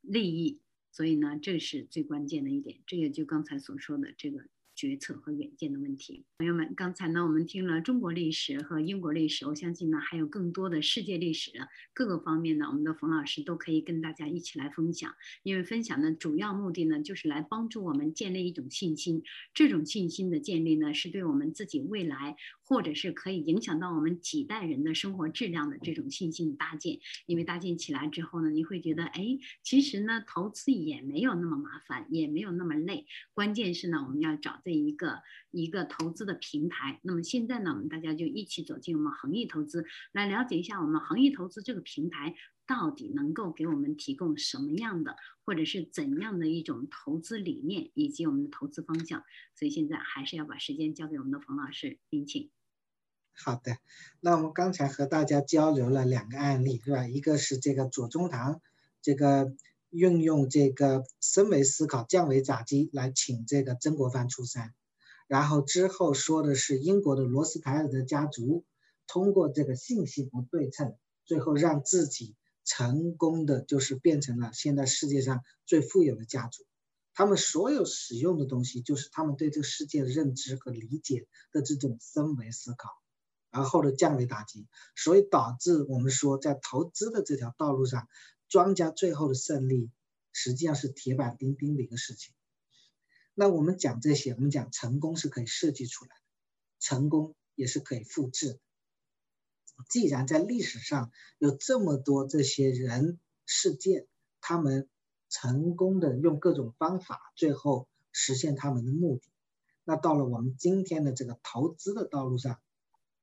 [0.00, 0.60] 利益。
[0.90, 2.78] 所以呢，这是最关键的一点。
[2.86, 4.46] 这也就刚才所说的这个。
[4.76, 11.50] 决策和远见的问题，朋友们，刚才呢，我们听了中国历史和英国历史，我相信呢，还有更多的世界历史
[11.94, 15.14] 各个方面呢，我们的冯老师都可以跟大家一起来分享。
[15.42, 19.22] 因为分享的主要目的呢，就是来帮助我们建立一种信心。
[19.54, 27.00] 这种信心的建立呢，是对我们自己未来，或者是可以影响到我们几代人的生活质量的这种信心的搭建。
[27.24, 33.06] 因为搭建起来之后呢，你会觉得，哎，其实呢，投资也没有那么麻烦，也没有那么累。
[33.32, 34.60] 关键是呢，我们要找。
[34.66, 42.34] 这一个一个投资的平台，那么现在呢，我们大家就一起走进我们恒益投资，来了解一下我们恒益投资这个平台
[42.66, 45.14] 到底能够给我们提供什么样的，
[45.44, 49.22] 或者是怎样的一种投资理念以及我们的投资方向。
[49.54, 52.50] 所以现在还是要把时间交给我们的冯老师，您请。
[53.34, 53.76] 好的，
[54.18, 57.06] 那我们刚才和大家交流了两个案例，是吧？
[57.06, 58.60] 一个是这个左宗棠，
[59.00, 59.54] 这个。
[59.96, 64.74] 运用这个升维思考、降维打击来请这个曾国藩出山，
[65.26, 68.66] 然后之后说的是英国的罗斯柴尔德家族
[69.06, 70.94] 通过这个信息不对称，
[71.24, 76.64] 最后让自己成功的就是变成了现在世界上最富有的家族。
[77.14, 82.90] 他们所有使用的东西，就是他们对这个世界的认知和理解的这种深维思考，
[83.50, 88.06] 然后的降维打击，所以导致我们说，在投资的这条道路上，
[88.48, 89.90] 庄家最后的胜利
[90.32, 92.34] 实际上是铁板钉钉的一个事情。
[93.34, 96.22] 那我们讲这些，我们讲成功是可以设计出来的，
[96.78, 98.58] 成功也是可以复制的。
[99.88, 104.06] 既然在历史上有这么多这些人事件，
[104.40, 104.88] 他们。
[105.28, 109.28] 成功的用各种方法，最后实现他们的目的。
[109.82, 112.60] 那到了我们今天的这个投资的道路上，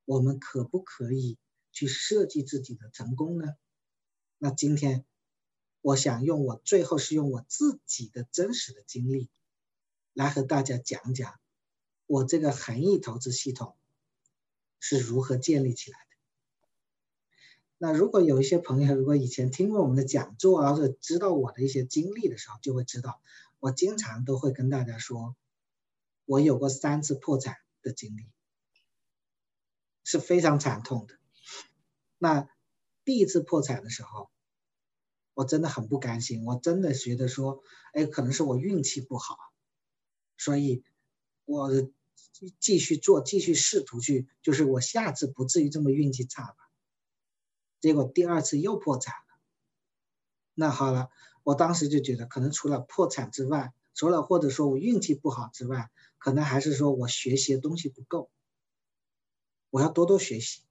[0.03, 1.37] 我们可不可以
[1.71, 3.53] 去设计自己的成功呢？
[4.37, 5.05] 那今天，
[5.83, 9.29] 我想用我最后是用我自己的真实的经历，
[10.13, 11.37] 来和大家讲讲
[12.07, 13.75] 我这个恒益投资系统
[14.79, 16.05] 是如何建立起来的。
[17.77, 23.21] 那如果有一些朋友，如果以前听过我们的讲座，或者知道我的一些经历的时候，就会知道，
[23.59, 25.35] 我经常都会跟大家说，
[26.23, 28.31] 我有过三次破产的经历，
[30.05, 31.15] 是非常惨痛的。
[32.17, 32.47] 那
[33.03, 34.29] 第一次破产的时候，
[35.33, 37.63] 我真的很不甘心，我真的觉得说，
[37.93, 39.37] 哎，可能是我运气不好，
[40.37, 40.83] 所以
[41.45, 41.69] 我
[42.59, 46.55] 继续做，继续试图去，就是我下次不至于这么运气差吧。
[47.79, 49.39] 结果第二次又破产了，
[50.53, 51.09] 那好了，
[51.43, 58.29] 我当时就觉得，可能除了破产之外，除了或者说我运气不好之外，可能还是说我学习的东西不够，
[59.69, 60.61] 我要多多学习。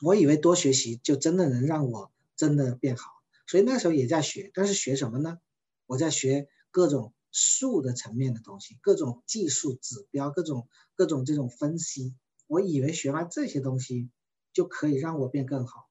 [0.00, 3.21] 我以为多学习就真的能让我真的变好，
[3.52, 5.38] 所以那时候也在学，但是学什么呢？
[5.84, 12.14] 我在学各种术的层面的东西，各种技术指标，各种各种这种分析。
[12.46, 14.10] 我以为学完这些东西。
[14.54, 15.88] 就可以让我变更好，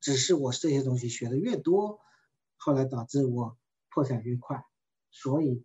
[0.00, 1.98] 只是我这些东西学的越多，
[2.58, 3.56] 后来导致我
[3.88, 4.66] 破产越快，
[5.10, 5.64] 所以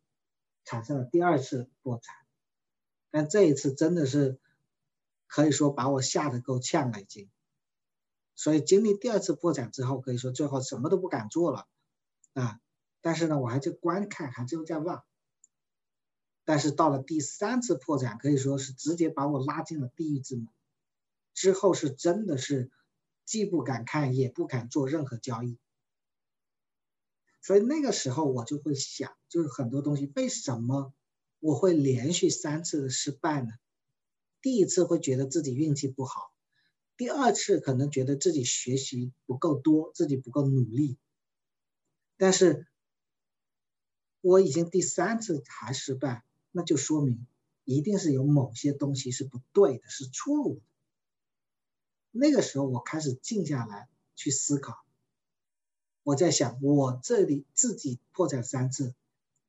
[0.63, 2.15] 产生了第二次破产。
[3.11, 4.39] 但这一次真的是
[5.27, 7.29] 可以说把我吓得够呛了已经。
[8.35, 11.67] 所以经历第二次破产之后，可以说最后什么都不敢做了
[12.33, 12.59] 啊。
[13.01, 15.03] 但是呢，我还在观看，还就在望。
[16.45, 20.47] 但是到了第三次破产，可以说是直接把我拉进了地狱之门。
[21.33, 22.69] 之后是真的是
[23.25, 25.57] 既不敢看也不敢做任何交易，
[27.41, 30.93] 所以那个时候我就会想，就是很多东西为什么
[31.39, 33.49] 我会连续三次的失败呢？
[34.41, 36.32] 第一次会觉得自己运气不好，
[36.95, 40.97] 第二次可能觉得自己学习不够多，自己不够努力，
[42.17, 42.67] 但是
[44.21, 47.25] 我已经第三次还失败，那就说明
[47.65, 50.61] 一定是有某些东西是不对的，是错误的。
[52.11, 54.85] 那个时候，我开始静下来去思考。
[56.03, 58.93] 我在想，我这里自己破产三次，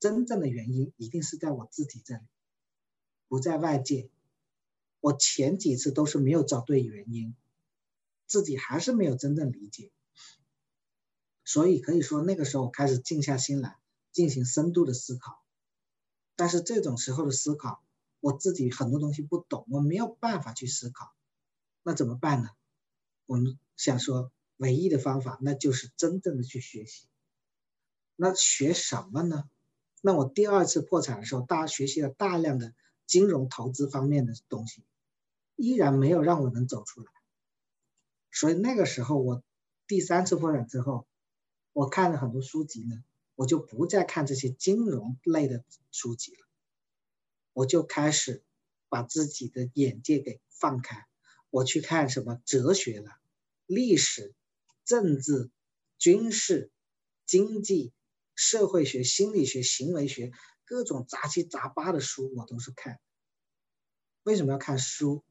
[0.01, 2.23] 真正的原因一定是在我自己这里，
[3.29, 4.09] 不在外界。
[5.05, 7.37] 我前几次都是没有找对原因，
[8.27, 9.91] 自己还是没有真正理解。
[11.45, 13.77] 所以可以说，那个时候我开始静下心来
[14.13, 15.45] 进行深度的思考。
[16.37, 17.85] 但是这种时候的思考，
[18.21, 21.13] 我自己很多东西不懂，我没有办法去思考。
[21.83, 22.49] 那怎么办呢？
[23.27, 27.07] 我们想说，唯一的方法那就是真正的去学习。
[28.17, 29.45] 那学什么呢？
[30.01, 32.73] 那我第二次破产的时候，大家学习了大量的
[33.07, 34.83] 金融投资方面的东西，
[35.57, 37.11] 依然没有让我能走出来。
[38.31, 39.43] 所以那个时候，我
[39.87, 41.07] 第三次破产之后，
[41.73, 46.47] 我看了很多书籍呢，我就不再看这些金融类的书籍了，
[47.53, 48.43] 我就开始
[48.89, 51.07] 把自己的眼界给放开。
[51.51, 53.11] 我去看什么哲学了、
[53.67, 54.35] 历史、
[54.85, 55.51] 政治、
[55.99, 56.73] 军事、
[57.27, 57.93] 经济、
[58.35, 60.33] 社会学、心理学、行为学，
[60.65, 62.99] 各种杂七杂八的书我都是看。
[64.25, 65.23] 为什么要看书？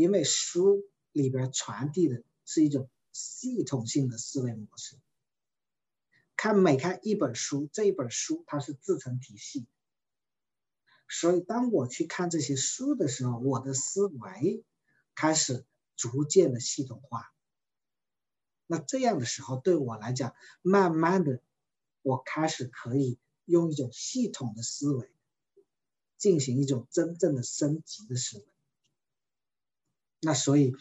[0.00, 0.82] 因为书
[1.12, 4.96] 里边传递的是一种系统性的思维模式。
[6.36, 9.66] 看每看一本书，这一本书它是自成体系。
[11.08, 14.64] 所以当我去看这些书的时候，我的思维。
[15.12, 17.34] 开始逐渐的系统化，
[18.66, 21.42] 那这样的时候对我来讲，慢慢的，
[22.00, 25.12] 我开始可以用一种系统的思维，
[26.16, 28.49] 进行一种真正的升级的思维。
[30.20, 30.74] 那所以，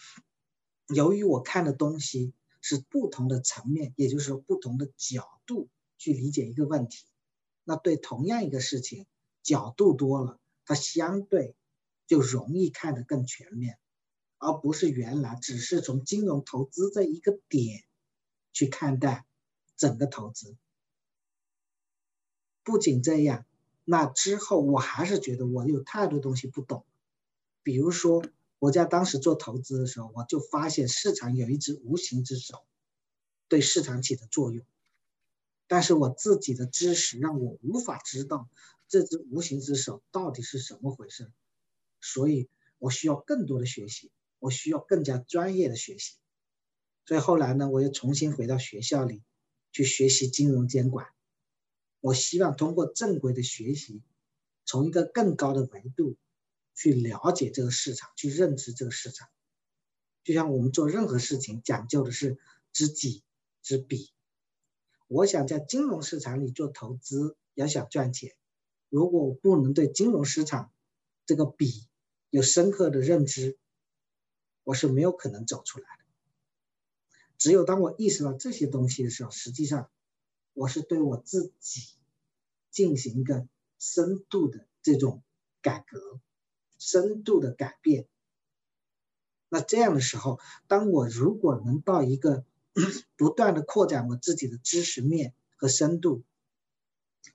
[0.87, 7.05] 由于我看的东西是不同的层面，也就是说不同的角度去理解一个问题，
[7.63, 9.07] 那对同样一个事情，
[9.41, 11.55] 角度多了，它相对
[12.05, 13.77] 就容易看得更全面。
[14.41, 17.83] 而不是原来只是从金融投资这一个点
[18.53, 19.25] 去看待
[19.75, 20.55] 整个投资，
[22.63, 23.45] 不仅这样，
[23.83, 26.85] 那之后我还是觉得我有太多东西不懂。
[27.63, 28.23] 比如说，
[28.59, 32.65] 我在当时做投资的时候，我就发现市场有一只无形之手
[33.47, 34.65] 对市场起的作用，
[35.65, 38.49] 但是我自己的知识让我无法知道
[38.89, 41.31] 这只无形之手到底是什么回事，
[42.01, 42.49] 所以
[42.79, 46.17] 我需要更多的学习，我需要更加专业的学习。
[47.05, 49.23] 所以后来呢，我又重新回到学校里
[49.71, 51.07] 去学习金融监管。
[52.01, 54.01] 我希望通过正规的学习，
[54.65, 56.17] 从一个更高的维度。
[56.79, 59.27] 去了解这个市场，去认知这个市场，
[60.23, 62.39] 就像我们做任何事情讲究的是
[62.71, 63.21] 知己
[63.61, 64.13] 知彼。
[65.09, 68.33] 我想在金融市场里做投资，要想赚钱，
[68.87, 70.71] 如果我不能对金融市场
[71.25, 71.85] 这个比
[72.29, 73.57] 有深刻的认知，
[74.63, 76.05] 我是没有可能走出来的。
[77.37, 79.91] 只有当我意识到这些东西的时候，实际上
[80.53, 81.81] 我是对我自己
[82.71, 83.45] 进行一个
[83.79, 85.21] 深度的这种
[85.61, 86.21] 改革。
[86.79, 88.07] 深度的改变。
[89.49, 92.45] 那这样的时候，当我如果能到一个
[93.17, 96.23] 不断的扩展我自己的知识面和深度，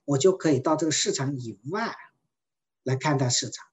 [0.03, 1.95] 我就可以到这个市场以外
[2.83, 3.67] 来看待市场。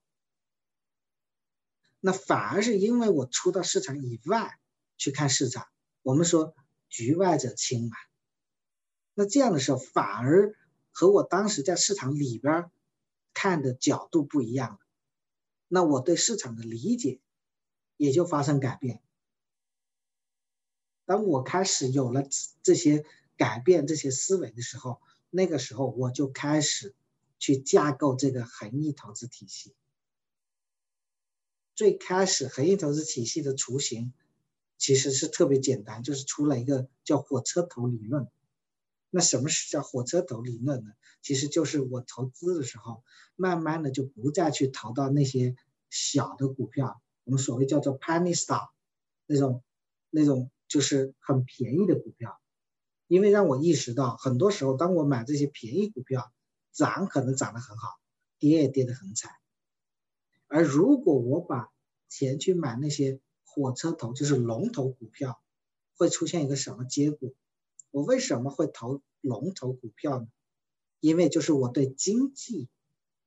[2.00, 4.58] 那反而是因为我出到市场以外
[4.98, 5.68] 去看市场，
[6.02, 6.54] 我们说
[6.88, 7.96] 局外者清嘛。
[9.14, 10.56] 那这样的时候，反而
[10.90, 12.70] 和我当时在市场里边
[13.32, 14.78] 看的角度不一样了。
[15.74, 17.18] 那我对市场的理解
[17.96, 19.00] 也就发生改变。
[21.06, 22.24] 当我开始有了
[22.62, 23.06] 这些
[23.38, 25.00] 改变、这些思维的时候，
[25.30, 26.94] 那个时候我就开始
[27.38, 29.74] 去架构这个恒益投资体系。
[31.74, 34.12] 最开始恒益投资体系的雏形
[34.76, 38.28] 其实是特别简单，就是出了一个叫火车头理论。
[39.14, 40.90] 那什么是叫火车头理论呢？
[41.20, 43.04] 其实就是我投资的时候，
[43.36, 45.54] 慢慢的就不再去投到那些
[45.90, 48.70] 小的股票，我们所谓叫做 penny stock，
[49.26, 49.62] 那种
[50.08, 52.40] 那种就是很便宜的股票，
[53.06, 56.32] 因为让我意识到，很多时候当我买这些便宜股票，
[56.72, 57.88] 涨可能涨得很好，
[58.38, 59.30] 跌也跌得很惨。
[60.48, 61.68] 而如果我把
[62.08, 65.38] 钱去买那些火车头，就是龙头股票，
[65.98, 67.30] 会出现一个什么结果？
[67.92, 70.26] 我为什么会投龙头股票呢？
[70.98, 72.68] 因为就是我对经济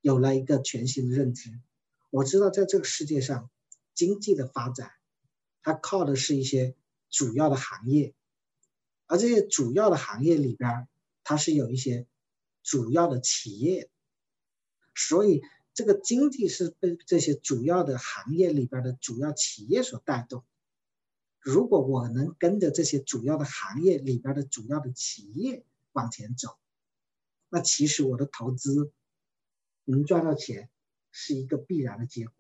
[0.02, 1.62] 有了一个全新的认知。
[2.10, 3.50] 我知道在这个世界上，
[3.94, 4.92] 经济的发展，
[5.62, 6.76] 它靠的是一些
[7.10, 8.16] 主要的行业，
[9.06, 10.88] 而这些主要的行业里边，
[11.24, 12.08] 它是有一些
[12.64, 13.90] 主要的企业，
[14.96, 15.44] 所以
[15.74, 20.44] 这个经济是被这些主要的行业里边的主要企业所带动。
[21.46, 26.58] 如果我能跟着这些主要的行业里边的主要的企业往前走，
[27.50, 28.92] 那其实我的投资
[29.84, 30.72] 能赚到钱
[31.12, 32.34] 是一个必然的结果。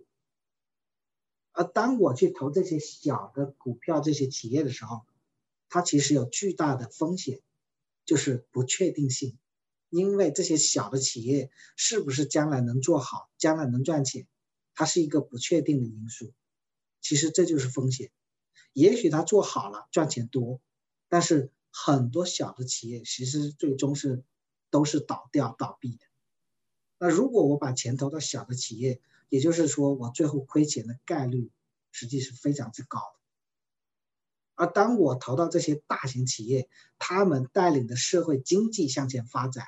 [1.52, 5.06] 而当我去投这些小的股票、这些企业的时候，
[5.70, 7.44] 它其实有巨大的风险，
[8.06, 9.38] 就是不确定性，
[9.92, 14.26] 因为这些小的企业是不是将来能做好、将来能赚钱，
[14.74, 16.34] 它是一个不确定的因素。
[17.02, 18.12] 其实这就是风险。
[18.74, 20.60] 也许他做好了赚钱多，
[21.08, 24.24] 但是很多小的企业其实最终是
[24.70, 26.06] 都是倒掉倒闭的。
[26.98, 31.52] 那如果我把钱投到小的企业，也就是说我最后亏钱的概率
[31.92, 33.20] 实际是非常之高的。
[34.56, 39.66] 而当我投到这些大型企业，他们带领的社会经济向前发展，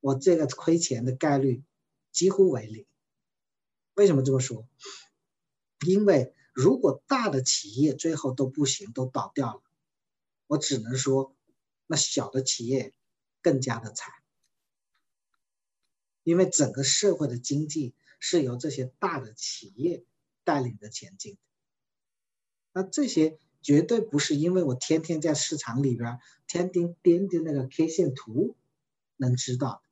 [0.00, 1.62] 我这个亏钱的概率
[2.10, 2.84] 几乎为零。
[3.94, 4.68] 为什么这么说？
[5.86, 6.32] 因为。
[6.56, 9.62] 如果大的企业最后都不行，都倒掉了，
[10.46, 11.36] 我只能说，
[11.86, 12.94] 那小的企业
[13.42, 14.14] 更加的惨，
[16.22, 20.06] 因为整个社会的经济是由这些大的企业
[20.44, 21.38] 带领着前进的。
[22.72, 28.56] 那这些绝对不是因为我天天在市场里边天天盯着那个 K 线图
[29.18, 29.82] 能知道，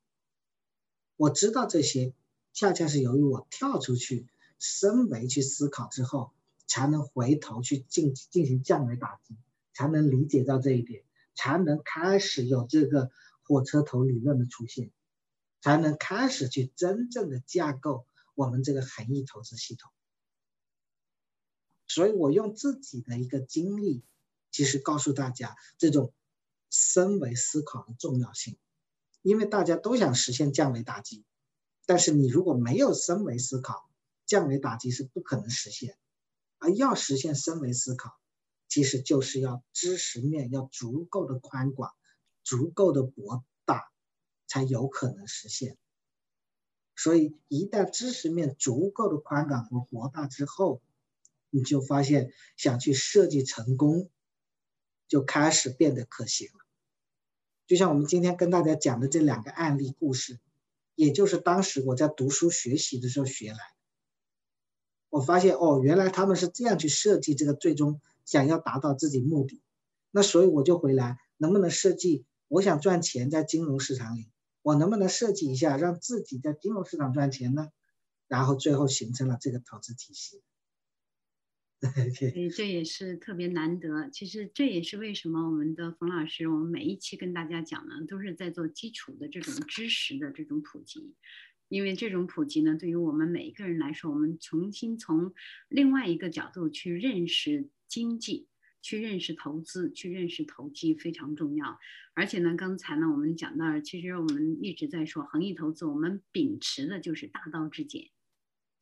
[1.17, 2.15] 我知道这些，
[2.55, 4.27] 恰恰是由于我跳出去
[4.59, 6.33] 深维去思考之后。
[6.67, 9.37] 才能回头去进进行降维打击，
[9.73, 11.05] 才能理解到这一点，
[11.35, 13.11] 才能开始有这个
[13.43, 14.91] 火车头理论的出现，
[15.61, 19.91] 才能开始去真正的架构我们这个恒益投资系统。
[21.87, 24.03] 所以我用自己的一个经历，
[24.51, 26.13] 其实告诉大家这种
[26.71, 28.57] 深维思考的重要性，
[29.23, 31.25] 因为大家都想实现降维打击，
[31.87, 33.89] 但是你如果没有深维思考，
[34.27, 35.97] 降维打击是不可能实现。
[36.65, 38.11] 而要实现深维思考，
[38.69, 41.93] 其实就是要知识面要足够的宽广，
[42.43, 43.93] 足够的博大，
[44.47, 45.77] 才有可能实现。
[46.97, 50.81] 所以，一旦知识面足够的宽广和博大之后，
[51.51, 54.09] 你就发现想去设计成功，
[55.07, 56.65] 就开始变得可行了。
[57.67, 60.41] 就像我们今天跟大家讲的这两个案例故事，
[60.95, 63.59] 也就是当时我在读书学习的时候学来。
[65.15, 69.63] 我发现哦，原来他们是这样去设计这个最终想要达到自己目的。
[70.11, 72.25] 那所以我就回来，能不能设计？
[72.49, 74.29] 我想赚钱在金融市场里。
[74.63, 77.69] 我能不能设计一下，让自己在金融市场赚钱呢？
[78.27, 80.43] 然后最后形成了这个投资体系。
[82.19, 84.11] 所以这也是特别难得。
[84.11, 91.15] 其实这也是为什么我们的冯老师，我们每一期跟大家讲呢，都是在做基础的这种知识的这种普及。
[91.75, 95.35] 因为这种普及呢，对于我们每一个人来说，我们重新从
[95.69, 98.47] 另外一个角度去认识经济。
[98.81, 101.79] 去认识投资，去认识投机非常重要。
[102.13, 108.11] 而且呢，刚才呢我们讲到，其实我们一直在说恒益投资，我们秉持的就是大道至简。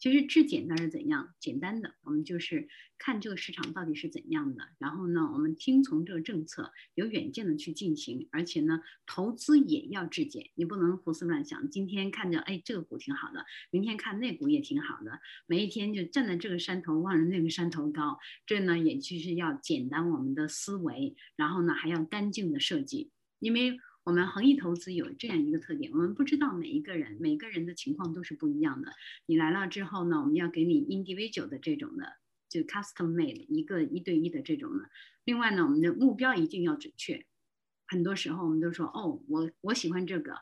[0.03, 1.33] 其实质检它是怎样？
[1.39, 2.67] 简单的，我们就是
[2.99, 8.27] 看这个市场到底是怎样的，然后呢，我们听从这个政策，有远见的去进行。
[8.33, 11.71] 而且呢，投资也要质检，你不能胡思乱想。
[11.71, 18.19] 今天看着哎这个股挺好的，明天看那股也挺好的，每一天就站在这个山头望着那个山头高。
[18.45, 23.79] 这呢，也就是要简单我们的思维，然后呢还要干净的设计，因为。
[24.05, 28.91] 我们恒益投资有这样一个特点，我们不知道每一个人每个人的情况都是不一样的。
[29.27, 32.07] 你来了之后呢，我们要给你 individual 的这种的，
[32.49, 34.91] 就 custom made 一个一对一的这种的。
[35.25, 37.25] 另外呢，我们的目标一定要准确。
[37.87, 40.35] 很多时候我们都说，哦，我我喜欢这个。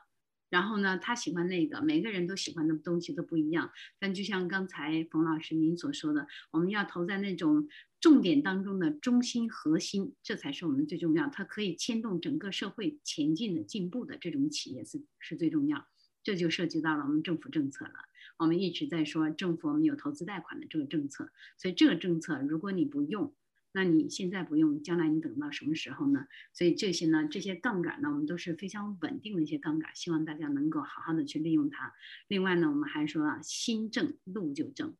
[0.51, 3.71] 然后呢，他喜欢那个，每个人都喜欢的东西都不一样。
[3.97, 7.69] 但就像刚才冯老师您所说的，我们要投在那种
[8.01, 11.29] 重点当中的中心核心，这才是我们最重要。
[11.29, 15.87] 它可以牵动整个社会前进的进步的这种企业是是最重要。
[16.21, 17.93] 这就涉及到了我们政府政策了。
[18.37, 23.33] 我们一直在说政府我们有投资贷款的这个政策，所以这个政策如果你不用。
[23.73, 26.25] 那你现在不用，将来你等到什么时候呢？
[26.53, 31.93] 所以这些呢，这些杠杆呢，我们都是非常稳定的一些杠杆，希望大家能够好好的去利用它。
[32.27, 34.95] 另外呢，我们还说啊，心正路就正。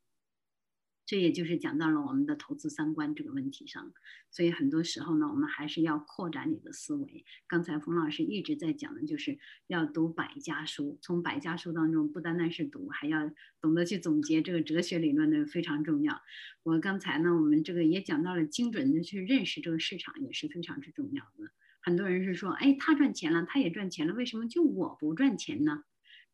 [1.11, 3.91] 这也就是讲到了我们的投资三观这个问题上，
[4.29, 7.25] 所以很多时候呢，我们还是要扩展你的思维。
[7.47, 9.37] 刚才冯老师一直在讲的，就是
[9.67, 16.21] 要读百家书，从百家书当中不单单是读，还要懂得去总结这个哲学理论的非常重要。
[16.63, 21.51] 我刚才呢，我们这个也讲到了精准的去认识这个市场也是非常之重要的。
[21.81, 25.83] 很多人是说，哎，他赚钱了，他也赚钱了，为什么就我不赚钱呢？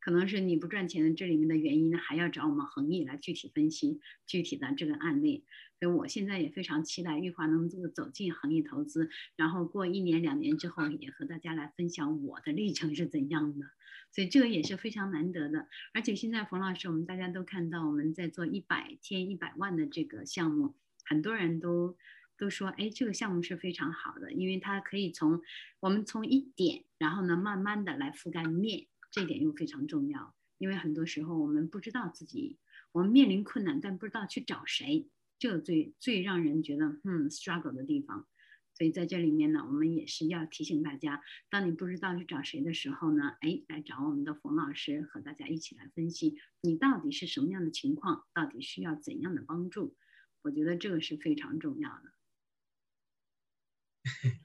[0.07, 5.43] 可能是你不赚钱这里面的原因呢，还要找我们恒益来具体分析具体的这个案例。
[5.77, 13.65] 所以我现在也非常期待玉华能够走进恒益投资，然后过一年两年之后，也和大家来分享我的历程是怎样的。
[14.09, 15.67] 所以这个也是非常难得的。
[15.93, 21.97] 而且现在冯老师，我们大家都看到我们在做一百天一百万的这个项目，很多人都
[22.37, 25.41] 都说，哎，这个项目是非常好的，因为它可以从
[25.81, 28.87] 我们从一点，然后呢慢慢的来覆盖面。
[29.17, 32.59] 这一点又非常重要，因为很多时候我们不知道自己，
[32.91, 35.09] 我们面临困难，但不知道去找谁，
[35.39, 38.27] 这个最最让人觉得嗯 struggle 的地方。
[38.75, 49.95] 所以在这里面呢，我们也是要提醒大家，当你不知道去找谁的时候呢，哎，来找我们的冯老师，和大家一起来分析你到底是什么样的情况，到底需要怎样的帮助。
[50.43, 52.11] 我觉得这个是非常重要的。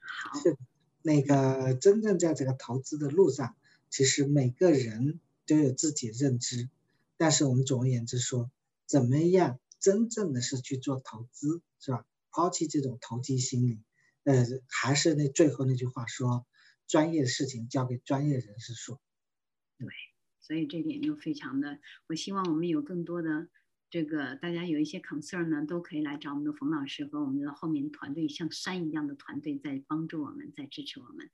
[0.01, 0.39] 好，
[1.03, 3.55] 那个真正在这个投资的路上。
[3.93, 6.67] 其实每个人都有自己的认知，
[7.15, 8.49] 但是我们总而言之说，
[8.87, 12.03] 怎么样真正的是去做投资，是吧？
[12.31, 13.83] 抛弃这种投机心理，
[14.23, 16.47] 呃，还是那最后那句话说，
[16.87, 18.99] 专业的事情交给专业人士说。
[19.77, 19.87] 对，
[20.39, 21.77] 所以这点又非常的，
[22.07, 23.47] 我希望我们有更多的。
[23.91, 31.29] 这个大家有一些 concern 呢，都可以来找我们的冯老师和我们的后面团队，像山一样的团队在帮助我们，在支持我们。